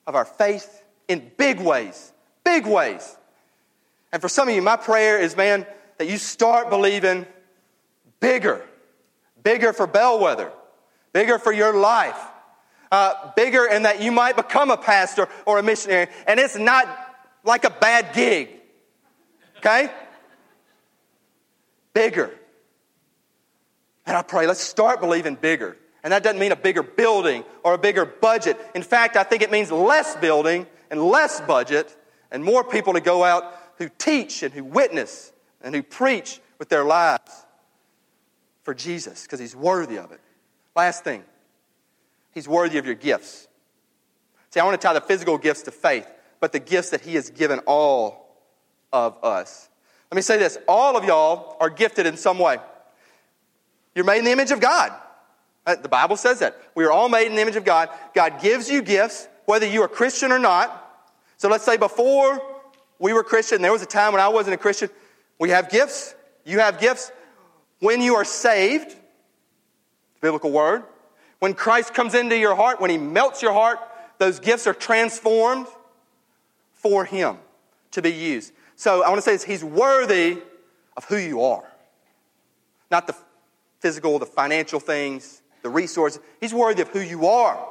of 0.06 0.16
our 0.16 0.24
faith 0.24 0.82
in 1.06 1.30
big 1.36 1.60
ways. 1.60 2.12
Big 2.42 2.66
ways. 2.66 3.16
And 4.12 4.20
for 4.20 4.28
some 4.28 4.48
of 4.48 4.54
you, 4.54 4.62
my 4.62 4.76
prayer 4.76 5.20
is, 5.20 5.36
man, 5.36 5.66
that 5.98 6.08
you 6.08 6.18
start 6.18 6.70
believing 6.70 7.26
bigger, 8.18 8.64
bigger 9.42 9.72
for 9.72 9.86
Bellwether, 9.86 10.50
bigger 11.12 11.38
for 11.38 11.52
your 11.52 11.74
life. 11.76 12.18
uh, 12.92 13.32
bigger 13.34 13.64
in 13.64 13.84
that 13.84 14.02
you 14.02 14.12
might 14.12 14.36
become 14.36 14.70
a 14.70 14.76
pastor 14.76 15.26
or 15.46 15.58
a 15.58 15.62
missionary, 15.62 16.08
and 16.26 16.38
it's 16.38 16.56
not 16.56 16.86
like 17.44 17.64
a 17.64 17.70
bad 17.70 18.14
gig. 18.14 18.48
Okay? 19.58 19.90
Bigger. 21.94 22.32
And 24.06 24.16
I 24.16 24.22
pray, 24.22 24.46
let's 24.46 24.60
start 24.60 25.00
believing 25.00 25.36
bigger. 25.36 25.76
And 26.02 26.12
that 26.12 26.22
doesn't 26.22 26.40
mean 26.40 26.52
a 26.52 26.56
bigger 26.56 26.82
building 26.82 27.44
or 27.62 27.74
a 27.74 27.78
bigger 27.78 28.04
budget. 28.04 28.58
In 28.74 28.82
fact, 28.82 29.16
I 29.16 29.22
think 29.22 29.42
it 29.42 29.52
means 29.52 29.70
less 29.70 30.16
building 30.16 30.66
and 30.90 31.00
less 31.00 31.40
budget 31.40 31.96
and 32.30 32.42
more 32.42 32.64
people 32.64 32.94
to 32.94 33.00
go 33.00 33.22
out 33.22 33.44
who 33.78 33.88
teach 33.98 34.42
and 34.42 34.52
who 34.52 34.64
witness 34.64 35.32
and 35.62 35.74
who 35.74 35.82
preach 35.82 36.40
with 36.58 36.68
their 36.68 36.84
lives 36.84 37.46
for 38.62 38.74
Jesus 38.74 39.22
because 39.22 39.38
he's 39.38 39.54
worthy 39.54 39.98
of 39.98 40.10
it. 40.10 40.20
Last 40.74 41.04
thing, 41.04 41.22
he's 42.32 42.48
worthy 42.48 42.78
of 42.78 42.86
your 42.86 42.94
gifts. 42.94 43.46
See, 44.50 44.60
I 44.60 44.64
want 44.64 44.80
to 44.80 44.86
tie 44.86 44.94
the 44.94 45.00
physical 45.00 45.38
gifts 45.38 45.62
to 45.62 45.70
faith, 45.70 46.06
but 46.42 46.50
the 46.50 46.58
gifts 46.58 46.90
that 46.90 47.02
he 47.02 47.14
has 47.14 47.30
given 47.30 47.60
all 47.66 48.36
of 48.92 49.16
us. 49.22 49.68
Let 50.10 50.16
me 50.16 50.22
say 50.22 50.38
this 50.38 50.58
all 50.66 50.96
of 50.96 51.04
y'all 51.04 51.56
are 51.60 51.70
gifted 51.70 52.04
in 52.04 52.16
some 52.16 52.40
way. 52.40 52.56
You're 53.94 54.04
made 54.04 54.18
in 54.18 54.24
the 54.24 54.32
image 54.32 54.50
of 54.50 54.58
God. 54.58 54.92
Uh, 55.64 55.76
the 55.76 55.88
Bible 55.88 56.16
says 56.16 56.40
that. 56.40 56.60
We 56.74 56.84
are 56.84 56.90
all 56.90 57.08
made 57.08 57.28
in 57.28 57.36
the 57.36 57.40
image 57.40 57.54
of 57.54 57.64
God. 57.64 57.90
God 58.12 58.40
gives 58.42 58.68
you 58.68 58.82
gifts, 58.82 59.28
whether 59.44 59.66
you 59.66 59.82
are 59.82 59.88
Christian 59.88 60.32
or 60.32 60.38
not. 60.40 61.06
So 61.36 61.48
let's 61.48 61.64
say 61.64 61.76
before 61.76 62.42
we 62.98 63.12
were 63.12 63.22
Christian, 63.22 63.62
there 63.62 63.70
was 63.70 63.82
a 63.82 63.86
time 63.86 64.12
when 64.12 64.20
I 64.20 64.26
wasn't 64.26 64.54
a 64.54 64.58
Christian. 64.58 64.90
We 65.38 65.50
have 65.50 65.70
gifts. 65.70 66.12
You 66.44 66.58
have 66.58 66.80
gifts. 66.80 67.12
When 67.78 68.02
you 68.02 68.16
are 68.16 68.24
saved, 68.24 68.96
biblical 70.20 70.50
word, 70.50 70.82
when 71.38 71.54
Christ 71.54 71.94
comes 71.94 72.16
into 72.16 72.36
your 72.36 72.56
heart, 72.56 72.80
when 72.80 72.90
he 72.90 72.98
melts 72.98 73.42
your 73.42 73.52
heart, 73.52 73.78
those 74.18 74.40
gifts 74.40 74.66
are 74.66 74.74
transformed 74.74 75.68
for 76.82 77.04
him 77.04 77.38
to 77.92 78.02
be 78.02 78.12
used. 78.12 78.52
So 78.76 79.02
I 79.02 79.08
want 79.08 79.18
to 79.18 79.22
say 79.22 79.32
this 79.32 79.44
He's 79.44 79.64
worthy 79.64 80.38
of 80.96 81.04
who 81.04 81.16
you 81.16 81.42
are, 81.42 81.64
not 82.90 83.06
the 83.06 83.14
physical, 83.80 84.18
the 84.18 84.26
financial 84.26 84.80
things, 84.80 85.42
the 85.62 85.70
resources. 85.70 86.20
He's 86.40 86.52
worthy 86.52 86.82
of 86.82 86.88
who 86.88 87.00
you 87.00 87.26
are. 87.26 87.68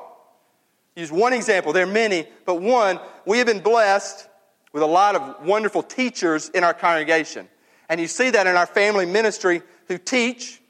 Use 0.96 1.12
one 1.12 1.34
example. 1.34 1.74
There 1.74 1.86
are 1.86 1.92
many, 1.92 2.28
but 2.46 2.62
one, 2.62 3.00
we 3.26 3.38
have 3.38 3.48
been 3.48 3.62
blessed 3.62 4.28
with 4.74 4.84
a 4.84 4.88
lot 4.88 5.16
of 5.16 5.46
wonderful 5.46 5.84
teachers 5.84 6.50
in 6.50 6.64
our 6.64 6.74
congregation. 6.74 7.48
And 7.90 8.00
you 8.00 8.08
see 8.08 8.30
that 8.30 8.48
in 8.48 8.56
our 8.56 8.66
family 8.66 9.06
ministry 9.06 9.62
who 9.88 9.98
teach. 9.98 10.62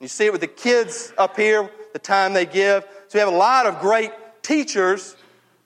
You 0.00 0.08
see 0.08 0.26
it 0.26 0.32
with 0.32 0.40
the 0.40 0.46
kids 0.46 1.12
up 1.18 1.36
here, 1.36 1.70
the 1.92 1.98
time 1.98 2.32
they 2.32 2.46
give. 2.46 2.84
So 3.08 3.18
we 3.18 3.20
have 3.20 3.32
a 3.32 3.36
lot 3.36 3.66
of 3.66 3.80
great 3.80 4.12
teachers 4.42 5.16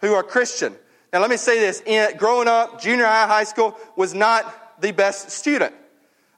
who 0.01 0.13
are 0.15 0.23
Christian. 0.23 0.75
Now, 1.15 1.21
let 1.21 1.31
me 1.31 1.39
say 1.39 1.61
this. 1.61 1.81
In, 1.87 2.17
growing 2.19 2.49
up, 2.49 2.83
junior 2.83 3.07
high, 3.07 3.27
high 3.27 3.45
school, 3.45 3.79
was 3.97 4.13
not 4.13 4.81
the 4.83 4.93
best 4.93 5.31
student. 5.31 5.75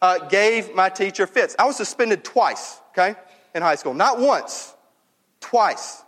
Uh, 0.01 0.19
gave 0.29 0.75
my 0.75 0.91
teacher 0.91 1.27
fits. 1.27 1.57
I 1.59 1.65
was 1.65 1.77
suspended 1.77 2.23
twice, 2.23 2.79
okay? 2.91 3.17
in 3.57 3.63
high 3.63 3.75
school. 3.75 3.95
Not 3.95 4.21
once, 4.21 4.75
twice. 5.41 6.03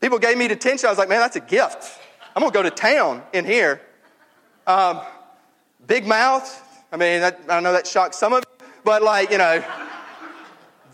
People 0.00 0.18
gave 0.18 0.38
me 0.38 0.48
detention. 0.48 0.86
I 0.86 0.90
was 0.90 0.98
like, 0.98 1.10
man, 1.10 1.20
that's 1.20 1.36
a 1.36 1.40
gift. 1.40 2.00
I'm 2.34 2.40
going 2.40 2.50
to 2.50 2.58
go 2.58 2.62
to 2.62 2.70
town 2.70 3.22
in 3.34 3.44
here. 3.44 3.82
Um, 4.66 5.02
big 5.86 6.06
mouth. 6.06 6.48
I 6.90 6.96
mean, 6.96 7.20
that, 7.20 7.40
I 7.50 7.60
know 7.60 7.72
that 7.72 7.86
shocked 7.86 8.14
some 8.14 8.32
of 8.32 8.42
you, 8.42 8.66
but 8.82 9.02
like, 9.02 9.30
you 9.30 9.36
know, 9.36 9.62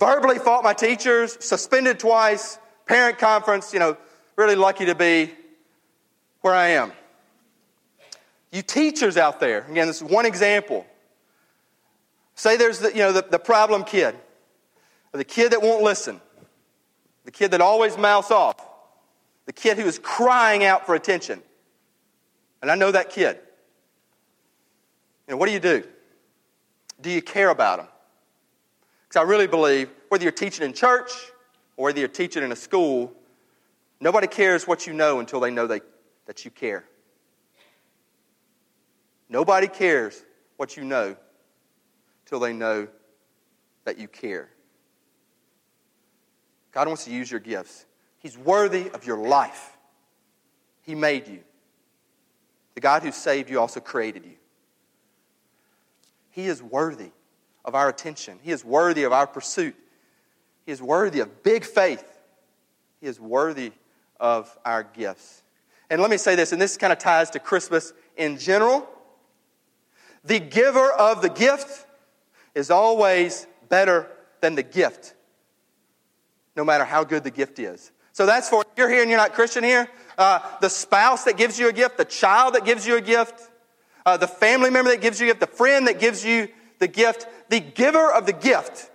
verbally 0.00 0.40
fought 0.40 0.64
my 0.64 0.72
teachers, 0.72 1.38
suspended 1.38 2.00
twice, 2.00 2.58
parent 2.86 3.18
conference, 3.18 3.72
you 3.72 3.78
know, 3.78 3.96
really 4.34 4.56
lucky 4.56 4.86
to 4.86 4.96
be 4.96 5.30
where 6.46 6.54
I 6.54 6.68
am. 6.68 6.92
You 8.52 8.62
teachers 8.62 9.16
out 9.16 9.40
there, 9.40 9.66
again, 9.68 9.88
this 9.88 9.96
is 9.96 10.04
one 10.04 10.26
example. 10.26 10.86
Say 12.36 12.56
there's 12.56 12.78
the, 12.78 12.90
you 12.90 12.98
know, 12.98 13.12
the, 13.12 13.26
the 13.28 13.38
problem 13.38 13.82
kid 13.82 14.14
the 15.12 15.24
kid 15.24 15.52
that 15.52 15.62
won't 15.62 15.82
listen, 15.82 16.20
the 17.24 17.30
kid 17.30 17.52
that 17.52 17.60
always 17.60 17.96
mouths 17.96 18.30
off, 18.30 18.56
the 19.46 19.52
kid 19.52 19.78
who 19.78 19.86
is 19.86 19.98
crying 19.98 20.62
out 20.62 20.84
for 20.84 20.94
attention. 20.94 21.42
And 22.60 22.70
I 22.70 22.74
know 22.74 22.92
that 22.92 23.10
kid. 23.10 23.38
You 25.26 25.32
know, 25.32 25.36
what 25.38 25.46
do 25.46 25.52
you 25.52 25.60
do? 25.60 25.84
Do 27.00 27.10
you 27.10 27.22
care 27.22 27.48
about 27.48 27.78
them? 27.78 27.88
Because 29.08 29.20
I 29.20 29.22
really 29.22 29.46
believe 29.46 29.90
whether 30.10 30.22
you're 30.22 30.32
teaching 30.32 30.64
in 30.64 30.74
church 30.74 31.10
or 31.76 31.86
whether 31.86 31.98
you're 31.98 32.08
teaching 32.08 32.42
in 32.42 32.52
a 32.52 32.56
school, 32.56 33.12
nobody 34.00 34.26
cares 34.26 34.66
what 34.66 34.86
you 34.86 34.92
know 34.92 35.18
until 35.18 35.40
they 35.40 35.50
know 35.50 35.66
they, 35.66 35.80
that 36.26 36.44
you 36.44 36.50
care. 36.50 36.84
Nobody 39.28 39.66
cares 39.66 40.22
what 40.56 40.76
you 40.76 40.84
know 40.84 41.16
till 42.26 42.40
they 42.40 42.52
know 42.52 42.88
that 43.84 43.98
you 43.98 44.08
care. 44.08 44.48
God 46.72 46.88
wants 46.88 47.04
to 47.06 47.10
use 47.10 47.30
your 47.30 47.40
gifts. 47.40 47.86
He's 48.18 48.36
worthy 48.36 48.90
of 48.90 49.06
your 49.06 49.16
life. 49.16 49.76
He 50.82 50.94
made 50.94 51.26
you. 51.28 51.40
The 52.74 52.80
God 52.80 53.02
who 53.02 53.12
saved 53.12 53.48
you 53.48 53.58
also 53.58 53.80
created 53.80 54.24
you. 54.24 54.34
He 56.30 56.46
is 56.46 56.62
worthy 56.62 57.10
of 57.64 57.74
our 57.74 57.88
attention. 57.88 58.38
He 58.42 58.50
is 58.50 58.64
worthy 58.64 59.04
of 59.04 59.12
our 59.12 59.26
pursuit. 59.26 59.74
He 60.66 60.72
is 60.72 60.82
worthy 60.82 61.20
of 61.20 61.42
big 61.42 61.64
faith. 61.64 62.04
He 63.00 63.06
is 63.06 63.18
worthy 63.18 63.72
of 64.20 64.56
our 64.64 64.82
gifts. 64.82 65.42
And 65.88 66.00
let 66.00 66.10
me 66.10 66.16
say 66.16 66.34
this, 66.34 66.52
and 66.52 66.60
this 66.60 66.76
kind 66.76 66.92
of 66.92 66.98
ties 66.98 67.30
to 67.30 67.38
Christmas 67.38 67.92
in 68.16 68.38
general. 68.38 68.88
The 70.24 70.40
giver 70.40 70.90
of 70.90 71.22
the 71.22 71.28
gift 71.28 71.86
is 72.54 72.70
always 72.70 73.46
better 73.68 74.08
than 74.40 74.54
the 74.54 74.62
gift 74.62 75.14
no 76.56 76.64
matter 76.64 76.84
how 76.84 77.04
good 77.04 77.22
the 77.22 77.30
gift 77.30 77.58
is. 77.58 77.92
So 78.12 78.24
that's 78.24 78.48
for 78.48 78.64
you're 78.76 78.88
here 78.88 79.02
and 79.02 79.10
you're 79.10 79.18
not 79.20 79.34
Christian 79.34 79.62
here. 79.62 79.88
Uh, 80.16 80.40
the 80.60 80.70
spouse 80.70 81.24
that 81.24 81.36
gives 81.36 81.58
you 81.58 81.68
a 81.68 81.72
gift, 81.72 81.98
the 81.98 82.04
child 82.06 82.54
that 82.54 82.64
gives 82.64 82.86
you 82.86 82.96
a 82.96 83.00
gift, 83.00 83.50
uh, 84.06 84.16
the 84.16 84.26
family 84.26 84.70
member 84.70 84.90
that 84.90 85.02
gives 85.02 85.20
you 85.20 85.26
a 85.26 85.30
gift, 85.30 85.40
the 85.40 85.46
friend 85.46 85.86
that 85.86 86.00
gives 86.00 86.24
you 86.24 86.48
the 86.78 86.88
gift. 86.88 87.26
The 87.50 87.60
giver 87.60 88.10
of 88.10 88.24
the 88.24 88.32
gift 88.32 88.90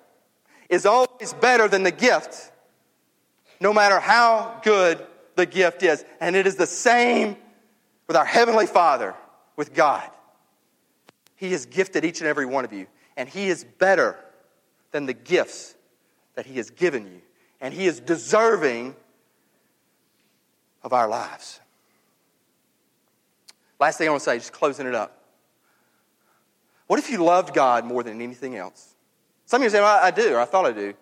is 0.69 0.85
always 0.85 1.33
better 1.33 1.67
than 1.67 1.83
the 1.83 1.91
gift, 1.91 2.51
no 3.59 3.73
matter 3.73 3.99
how 3.99 4.59
good 4.63 5.05
the 5.35 5.45
gift 5.45 5.83
is. 5.83 6.03
And 6.19 6.35
it 6.35 6.47
is 6.47 6.55
the 6.55 6.67
same 6.67 7.37
with 8.07 8.17
our 8.17 8.25
Heavenly 8.25 8.67
Father, 8.67 9.15
with 9.55 9.73
God. 9.73 10.09
He 11.35 11.51
has 11.51 11.65
gifted 11.65 12.05
each 12.05 12.19
and 12.19 12.27
every 12.27 12.45
one 12.45 12.65
of 12.65 12.73
you, 12.73 12.87
and 13.17 13.27
He 13.27 13.47
is 13.47 13.63
better 13.63 14.17
than 14.91 15.05
the 15.05 15.13
gifts 15.13 15.75
that 16.35 16.45
He 16.45 16.57
has 16.57 16.69
given 16.69 17.05
you 17.05 17.21
and 17.61 17.73
He 17.73 17.85
is 17.85 17.99
deserving 17.99 18.95
of 20.83 20.91
our 20.91 21.07
lives. 21.07 21.61
Last 23.79 23.99
thing 23.99 24.07
I 24.07 24.11
want 24.11 24.21
to 24.21 24.25
say, 24.25 24.37
just 24.37 24.51
closing 24.51 24.87
it 24.87 24.95
up. 24.95 25.17
What 26.87 26.99
if 26.99 27.09
you 27.09 27.23
loved 27.23 27.53
God 27.53 27.85
more 27.85 28.03
than 28.03 28.19
anything 28.19 28.57
else? 28.57 28.95
Some 29.45 29.61
of 29.61 29.63
you 29.65 29.69
say, 29.69 29.79
well, 29.79 29.99
I 30.03 30.11
do, 30.11 30.33
or 30.33 30.39
I 30.39 30.45
thought 30.45 30.65
I 30.65 30.71
do. 30.71 30.93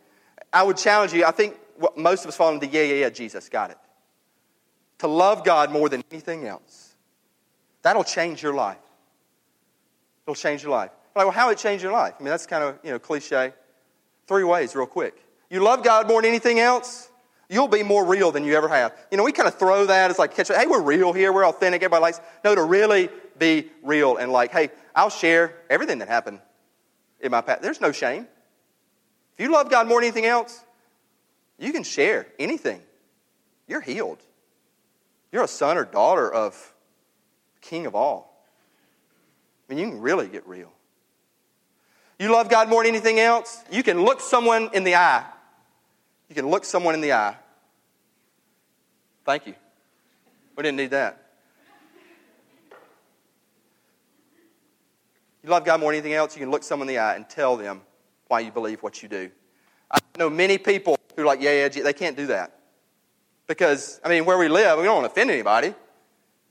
I 0.51 0.63
would 0.63 0.77
challenge 0.77 1.13
you, 1.13 1.25
I 1.25 1.31
think 1.31 1.57
most 1.95 2.25
of 2.25 2.29
us 2.29 2.35
fall 2.35 2.53
into 2.53 2.67
yeah, 2.67 2.83
yeah, 2.83 2.95
yeah, 2.95 3.09
Jesus, 3.09 3.47
got 3.47 3.71
it. 3.71 3.77
To 4.99 5.07
love 5.07 5.43
God 5.43 5.71
more 5.71 5.89
than 5.89 6.03
anything 6.11 6.45
else. 6.45 6.95
That'll 7.81 8.03
change 8.03 8.43
your 8.43 8.53
life. 8.53 8.77
It'll 10.25 10.35
change 10.35 10.63
your 10.63 10.71
life. 10.71 10.91
Like, 11.15 11.25
well, 11.25 11.31
how 11.31 11.49
it 11.49 11.57
change 11.57 11.81
your 11.81 11.91
life? 11.91 12.13
I 12.19 12.23
mean, 12.23 12.29
that's 12.29 12.45
kind 12.45 12.63
of, 12.63 12.79
you 12.83 12.91
know, 12.91 12.99
cliche. 12.99 13.53
Three 14.27 14.43
ways, 14.43 14.75
real 14.75 14.85
quick 14.85 15.15
you 15.49 15.61
love 15.61 15.83
God 15.83 16.07
more 16.07 16.21
than 16.21 16.29
anything 16.29 16.59
else, 16.59 17.09
you'll 17.49 17.67
be 17.67 17.83
more 17.83 18.05
real 18.05 18.31
than 18.31 18.43
you 18.43 18.55
ever 18.55 18.67
have. 18.67 18.95
You 19.11 19.17
know, 19.17 19.23
we 19.23 19.31
kind 19.31 19.47
of 19.47 19.55
throw 19.55 19.85
that 19.87 20.11
as 20.11 20.19
like, 20.19 20.35
hey, 20.35 20.67
we're 20.67 20.81
real 20.81 21.11
here, 21.11 21.33
we're 21.33 21.47
authentic, 21.47 21.81
everybody 21.81 22.01
likes. 22.01 22.21
No, 22.43 22.55
to 22.55 22.63
really 22.63 23.09
be 23.37 23.69
real 23.81 24.17
and 24.17 24.31
like, 24.31 24.51
hey, 24.51 24.69
I'll 24.95 25.09
share 25.09 25.55
everything 25.69 25.99
that 25.99 26.07
happened 26.07 26.39
in 27.19 27.31
my 27.31 27.41
past. 27.41 27.61
There's 27.61 27.81
no 27.81 27.91
shame. 27.91 28.27
If 29.37 29.43
you 29.43 29.51
love 29.51 29.69
God 29.69 29.87
more 29.87 30.01
than 30.01 30.07
anything 30.07 30.25
else, 30.25 30.63
you 31.57 31.71
can 31.71 31.83
share 31.83 32.27
anything. 32.37 32.81
You're 33.67 33.81
healed. 33.81 34.19
You're 35.31 35.43
a 35.43 35.47
son 35.47 35.77
or 35.77 35.85
daughter 35.85 36.31
of 36.31 36.73
King 37.61 37.85
of 37.85 37.95
all. 37.95 38.45
I 39.69 39.73
mean, 39.73 39.83
you 39.83 39.89
can 39.91 40.01
really 40.01 40.27
get 40.27 40.47
real. 40.47 40.71
You 42.17 42.31
love 42.31 42.49
God 42.49 42.69
more 42.69 42.83
than 42.83 42.93
anything 42.93 43.19
else, 43.19 43.63
you 43.71 43.83
can 43.83 44.03
look 44.03 44.19
someone 44.19 44.69
in 44.73 44.83
the 44.83 44.95
eye 44.95 45.25
you 46.29 46.35
can 46.35 46.47
look 46.47 46.63
someone 46.63 46.93
in 46.93 47.01
the 47.01 47.13
eye. 47.13 47.35
Thank 49.25 49.47
you. 49.47 49.55
We 50.55 50.63
didn't 50.63 50.77
need 50.77 50.91
that. 50.91 51.25
You 55.43 55.49
love 55.49 55.65
God 55.65 55.79
more 55.79 55.91
than 55.91 55.99
anything 55.99 56.13
else, 56.13 56.35
you 56.35 56.41
can 56.41 56.51
look 56.51 56.63
someone 56.63 56.87
in 56.87 56.93
the 56.93 56.99
eye 56.99 57.15
and 57.15 57.27
tell 57.27 57.57
them 57.57 57.81
why 58.27 58.41
you 58.41 58.51
believe 58.51 58.83
what 58.83 59.01
you 59.01 59.09
do. 59.09 59.31
I 59.89 59.97
know 60.17 60.29
many 60.29 60.57
people 60.57 60.97
who 61.15 61.23
are 61.23 61.25
like, 61.25 61.41
yeah, 61.41 61.67
yeah, 61.67 61.83
they 61.83 61.93
can't 61.93 62.15
do 62.15 62.27
that. 62.27 62.58
Because, 63.49 63.99
I 64.05 64.09
mean, 64.09 64.25
where 64.25 64.37
we 64.37 64.47
live, 64.47 64.77
we 64.77 64.83
don't 64.85 65.01
want 65.01 65.07
to 65.07 65.11
offend 65.11 65.31
anybody. 65.31 65.73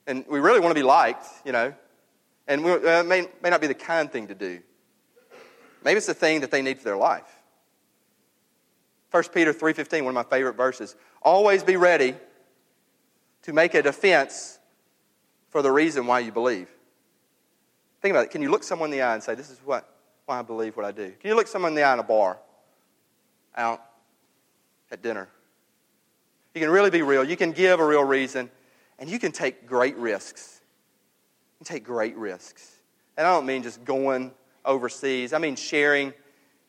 And 0.09 0.25
we 0.29 0.41
really 0.41 0.59
want 0.59 0.73
to 0.73 0.75
be 0.75 0.85
liked, 0.85 1.25
you 1.45 1.53
know. 1.53 1.73
And 2.49 2.65
we, 2.65 2.73
uh, 2.73 3.05
may, 3.05 3.29
may 3.41 3.51
not 3.51 3.61
be 3.61 3.69
the 3.69 3.75
kind 3.75 4.11
thing 4.11 4.27
to 4.27 4.35
do. 4.35 4.61
Maybe 5.85 5.99
it's 5.99 6.07
the 6.07 6.15
thing 6.15 6.41
that 6.41 6.51
they 6.51 6.61
need 6.61 6.79
for 6.79 6.85
their 6.85 6.97
life. 6.97 7.29
1 9.13 9.23
Peter 9.33 9.55
3.15, 9.55 10.03
one 10.03 10.09
of 10.09 10.15
my 10.15 10.25
favorite 10.25 10.57
verses. 10.57 10.97
Always 11.23 11.63
be 11.63 11.77
ready 11.77 12.17
to 13.43 13.53
make 13.53 13.75
a 13.75 13.83
defense 13.83 14.59
for 15.51 15.63
the 15.63 15.71
reason 15.71 16.05
why 16.05 16.19
you 16.19 16.33
believe. 16.33 16.69
Think 18.03 18.13
about 18.13 18.25
it. 18.25 18.31
Can 18.33 18.43
you 18.43 18.51
look 18.51 18.65
someone 18.65 18.93
in 18.93 18.99
the 18.99 19.03
eye 19.03 19.15
and 19.15 19.23
say, 19.23 19.37
This 19.37 19.51
is 19.51 19.59
what, 19.65 19.89
why 20.27 20.41
I 20.41 20.43
believe 20.43 20.77
what 20.77 20.85
I 20.85 20.91
do? 20.91 21.13
Can 21.21 21.31
you 21.31 21.37
look 21.37 21.47
someone 21.47 21.71
in 21.71 21.77
the 21.77 21.85
eye 21.85 21.93
in 21.93 22.01
a 22.01 22.03
bar, 22.03 22.39
out 23.57 23.83
at 24.91 25.01
dinner? 25.01 25.29
You 26.59 26.65
can 26.65 26.73
really 26.73 26.91
be 26.91 27.03
real. 27.03 27.23
You 27.23 27.37
can 27.37 27.53
give 27.53 27.79
a 27.79 27.87
real 27.87 28.03
reason, 28.03 28.51
and 28.99 29.09
you 29.09 29.21
can 29.21 29.31
take 29.31 29.69
great 29.69 29.97
risks. 29.97 30.61
You 31.53 31.65
can 31.65 31.77
take 31.77 31.85
great 31.85 32.17
risks. 32.17 32.81
And 33.17 33.25
I 33.25 33.31
don't 33.31 33.47
mean 33.47 33.63
just 33.63 33.85
going 33.85 34.33
overseas, 34.65 35.33
I 35.33 35.39
mean 35.39 35.55
sharing 35.55 36.13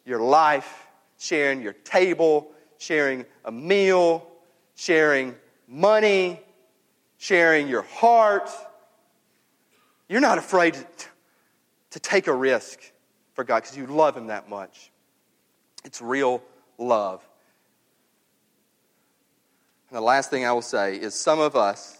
your 0.05 0.19
life, 0.19 0.87
sharing 1.17 1.63
your 1.63 1.73
table, 1.73 2.51
sharing 2.77 3.25
a 3.45 3.51
meal, 3.51 4.27
sharing 4.75 5.35
money, 5.67 6.39
sharing 7.17 7.67
your 7.67 7.81
heart. 7.81 8.51
You're 10.07 10.21
not 10.21 10.37
afraid 10.37 10.75
to, 10.75 10.85
to 11.89 11.99
take 11.99 12.27
a 12.27 12.33
risk 12.33 12.79
for 13.33 13.43
God 13.43 13.63
because 13.63 13.75
you 13.75 13.87
love 13.87 14.15
Him 14.15 14.27
that 14.27 14.49
much. 14.49 14.91
It's 15.83 15.99
real 15.99 16.43
love. 16.77 17.27
And 19.89 19.97
the 19.97 20.01
last 20.01 20.29
thing 20.29 20.45
I 20.45 20.51
will 20.51 20.61
say 20.61 20.95
is 20.95 21.15
some 21.15 21.39
of 21.39 21.55
us, 21.55 21.97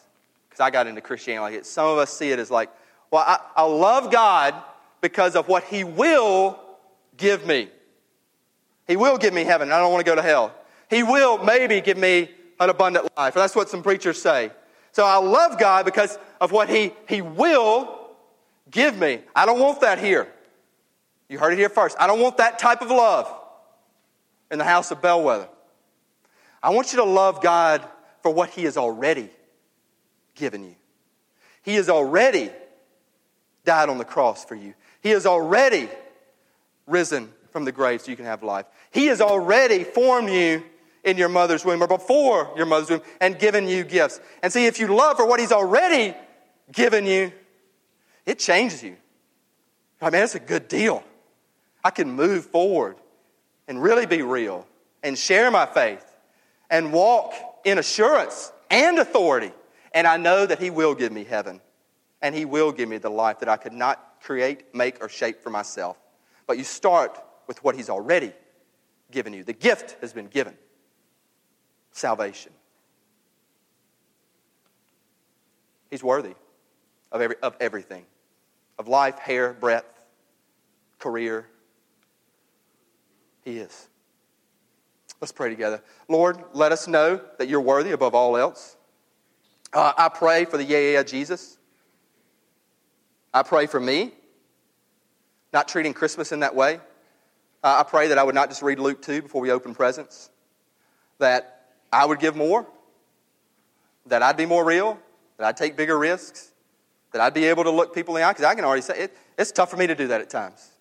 because 0.48 0.60
I 0.60 0.70
got 0.70 0.88
into 0.88 1.02
Christianity 1.02 1.42
like 1.42 1.54
it, 1.62 1.66
some 1.66 1.88
of 1.88 1.98
us 1.98 2.16
see 2.16 2.32
it 2.32 2.40
as 2.40 2.52
like, 2.52 2.70
well, 3.12 3.24
I, 3.26 3.40
I 3.56 3.64
love 3.64 4.12
God 4.12 4.54
because 5.02 5.36
of 5.36 5.48
what 5.48 5.64
He 5.64 5.84
will 5.84 6.60
give 7.18 7.46
me. 7.48 7.70
He 8.88 8.96
will 8.96 9.18
give 9.18 9.34
me 9.34 9.44
heaven. 9.44 9.72
I 9.72 9.80
don't 9.80 9.92
want 9.92 10.06
to 10.06 10.10
go 10.10 10.16
to 10.16 10.22
hell. 10.22 10.54
He 10.90 11.04
will 11.04 11.44
maybe 11.44 11.82
give 11.82 11.98
me 11.98 12.30
an 12.60 12.70
abundant 12.70 13.08
life. 13.18 13.34
That's 13.34 13.56
what 13.56 13.70
some 13.70 13.82
preachers 13.82 14.22
say. 14.22 14.52
So 14.92 15.06
I 15.06 15.18
love 15.18 15.60
God 15.60 15.86
because 15.86 16.18
of 16.42 16.52
what 16.52 16.70
He, 16.70 16.94
he 17.08 17.22
will 17.22 18.10
give 18.70 18.98
me. 18.98 19.22
I 19.36 19.46
don't 19.46 19.60
want 19.60 19.82
that 19.82 20.00
here. 20.00 20.28
You 21.28 21.40
heard 21.40 21.54
it 21.54 21.60
here 21.60 21.70
first. 21.70 21.96
I 22.00 22.08
don't 22.08 22.20
want 22.20 22.38
that 22.38 22.60
type 22.60 22.82
of 22.82 22.90
love 22.90 23.32
in 24.52 24.58
the 24.58 24.66
house 24.66 24.92
of 24.92 25.02
Bellwether. 25.02 25.48
I 26.62 26.72
want 26.72 26.92
you 26.92 27.00
to 27.00 27.06
love 27.06 27.42
God 27.42 27.86
for 28.22 28.32
what 28.32 28.50
He 28.50 28.64
has 28.64 28.78
already 28.78 29.30
given 30.36 30.64
you. 30.64 30.76
He 31.64 31.76
has 31.76 31.90
already 31.90 32.52
died 33.66 33.90
on 33.90 33.98
the 33.98 34.06
cross 34.06 34.46
for 34.46 34.56
you. 34.56 34.74
He 35.02 35.10
has 35.10 35.26
already 35.26 35.90
risen 36.88 37.32
from 37.52 37.66
the 37.66 37.72
grave 37.72 38.02
so 38.02 38.12
you 38.12 38.18
can 38.18 38.26
have 38.26 38.44
life. 38.44 38.66
He 38.92 39.08
has 39.08 39.22
already 39.22 39.84
formed 39.84 40.30
you 40.30 40.64
in 41.04 41.18
your 41.18 41.30
mother's 41.30 41.64
womb 41.64 41.82
or 41.82 41.88
before 41.88 42.52
your 42.58 42.66
mother's 42.66 42.90
womb 42.90 43.02
and 43.22 43.40
given 43.40 43.68
you 43.68 43.84
gifts. 43.84 44.20
And 44.44 44.52
see, 44.52 44.66
if 44.66 44.80
you 44.80 44.88
love 44.88 45.18
for 45.18 45.26
what 45.26 45.40
He's 45.40 45.52
already 45.52 46.16
given 46.72 47.06
you, 47.06 47.32
it 48.26 48.40
changes 48.40 48.84
you. 48.84 48.98
I 50.02 50.10
mean, 50.10 50.24
it's 50.24 50.36
a 50.36 50.40
good 50.40 50.68
deal. 50.68 51.04
I 51.84 51.92
can 51.92 52.12
move 52.12 52.46
forward 52.46 52.98
and 53.68 53.82
really 53.82 54.06
be 54.06 54.22
real 54.22 54.68
and 55.04 55.18
share 55.18 55.50
my 55.52 55.66
faith 55.66 56.06
and 56.70 56.94
walk 56.94 57.34
in 57.66 57.78
assurance 57.78 58.52
and 58.70 59.00
authority. 59.00 59.52
And 59.94 60.06
I 60.06 60.18
know 60.18 60.46
that 60.46 60.60
He 60.60 60.70
will 60.70 60.96
give 60.96 61.12
me 61.12 61.24
heaven 61.24 61.62
and 62.22 62.36
He 62.36 62.46
will 62.46 62.72
give 62.72 62.90
me 62.90 62.98
the 62.98 63.10
life 63.10 63.40
that 63.40 63.50
I 63.50 63.58
could 63.58 63.74
not 63.74 64.18
create, 64.22 64.76
make, 64.76 65.04
or 65.04 65.10
shape 65.10 65.42
for 65.42 65.50
myself. 65.50 65.98
But 66.48 66.58
you 66.58 66.64
start 66.64 67.20
with 67.48 67.64
what 67.64 67.76
He's 67.76 67.90
already 67.90 68.34
given 69.12 69.34
you. 69.34 69.44
The 69.44 69.54
gift 69.54 69.98
has 70.02 70.14
been 70.14 70.28
given 70.28 70.56
salvation. 71.92 72.52
He's 75.90 76.04
worthy 76.04 76.36
of, 77.12 77.22
every, 77.22 77.36
of 77.42 77.56
everything 77.60 78.06
of 78.78 78.88
life, 78.88 79.18
hair, 79.20 79.54
breadth, 79.54 80.04
career. 81.00 81.48
He 83.44 83.58
is. 83.58 83.88
Let's 85.22 85.32
pray 85.32 85.50
together. 85.50 85.84
Lord, 86.08 86.42
let 86.54 86.72
us 86.72 86.88
know 86.88 87.20
that 87.38 87.50
you're 87.50 87.62
worthy 87.62 87.92
above 87.92 88.16
all 88.16 88.38
else. 88.38 88.78
Uh, 89.74 89.92
I 89.98 90.10
pray 90.10 90.46
for 90.46 90.58
the 90.58 90.64
yeah, 90.64 90.80
yeah, 90.80 91.04
Jesus. 91.04 91.58
I 93.34 93.44
pray 93.44 93.68
for 93.68 93.80
me, 93.80 94.12
not 95.54 95.68
treating 95.68 95.94
Christmas 95.94 96.32
in 96.32 96.40
that 96.40 96.56
way. 96.56 96.80
Uh, 97.62 97.78
I 97.80 97.84
pray 97.84 98.08
that 98.08 98.18
I 98.18 98.24
would 98.24 98.34
not 98.34 98.50
just 98.50 98.62
read 98.62 98.80
Luke 98.80 99.02
2 99.02 99.24
before 99.24 99.42
we 99.42 99.52
open 99.52 99.76
presents, 99.76 100.30
that 101.20 101.68
I 101.92 102.06
would 102.06 102.20
give 102.20 102.36
more, 102.36 102.66
that 104.06 104.24
I'd 104.24 104.38
be 104.38 104.46
more 104.46 104.64
real, 104.64 104.98
that 105.38 105.46
I'd 105.46 105.58
take 105.58 105.76
bigger 105.76 106.00
risks, 106.00 106.52
that 107.12 107.22
I'd 107.22 107.34
be 107.34 107.46
able 107.46 107.66
to 107.66 107.72
look 107.72 107.94
people 107.94 108.16
in 108.16 108.22
the 108.22 108.28
eye, 108.28 108.32
because 108.32 108.46
I 108.46 108.56
can 108.56 108.64
already 108.64 108.82
say 108.82 108.98
it, 108.98 109.18
it's 109.38 109.52
tough 109.52 109.70
for 109.70 109.78
me 109.78 109.88
to 109.88 109.96
do 109.96 110.08
that 110.08 110.22
at 110.22 110.30
times. 110.30 110.72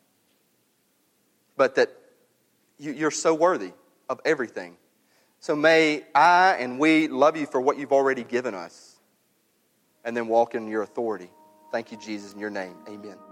But 1.57 1.74
that 1.74 1.90
you, 2.79 2.92
you're 2.92 3.11
so 3.11 3.35
worthy 3.35 3.72
of 4.09 4.21
everything. 4.25 4.77
So 5.40 5.55
may 5.55 6.05
I 6.14 6.57
and 6.59 6.79
we 6.79 7.09
love 7.09 7.37
you 7.37 7.47
for 7.47 7.61
what 7.61 7.79
you've 7.79 7.92
already 7.92 8.25
given 8.25 8.55
us 8.55 8.97
and 10.05 10.16
then 10.16 10.27
walk 10.27 10.55
in 10.55 10.68
your 10.68 10.83
authority. 10.83 11.31
Thank 11.71 11.92
you, 11.92 11.99
Jesus, 11.99 12.33
in 12.33 12.38
your 12.38 12.51
name. 12.51 12.77
Amen. 12.88 13.28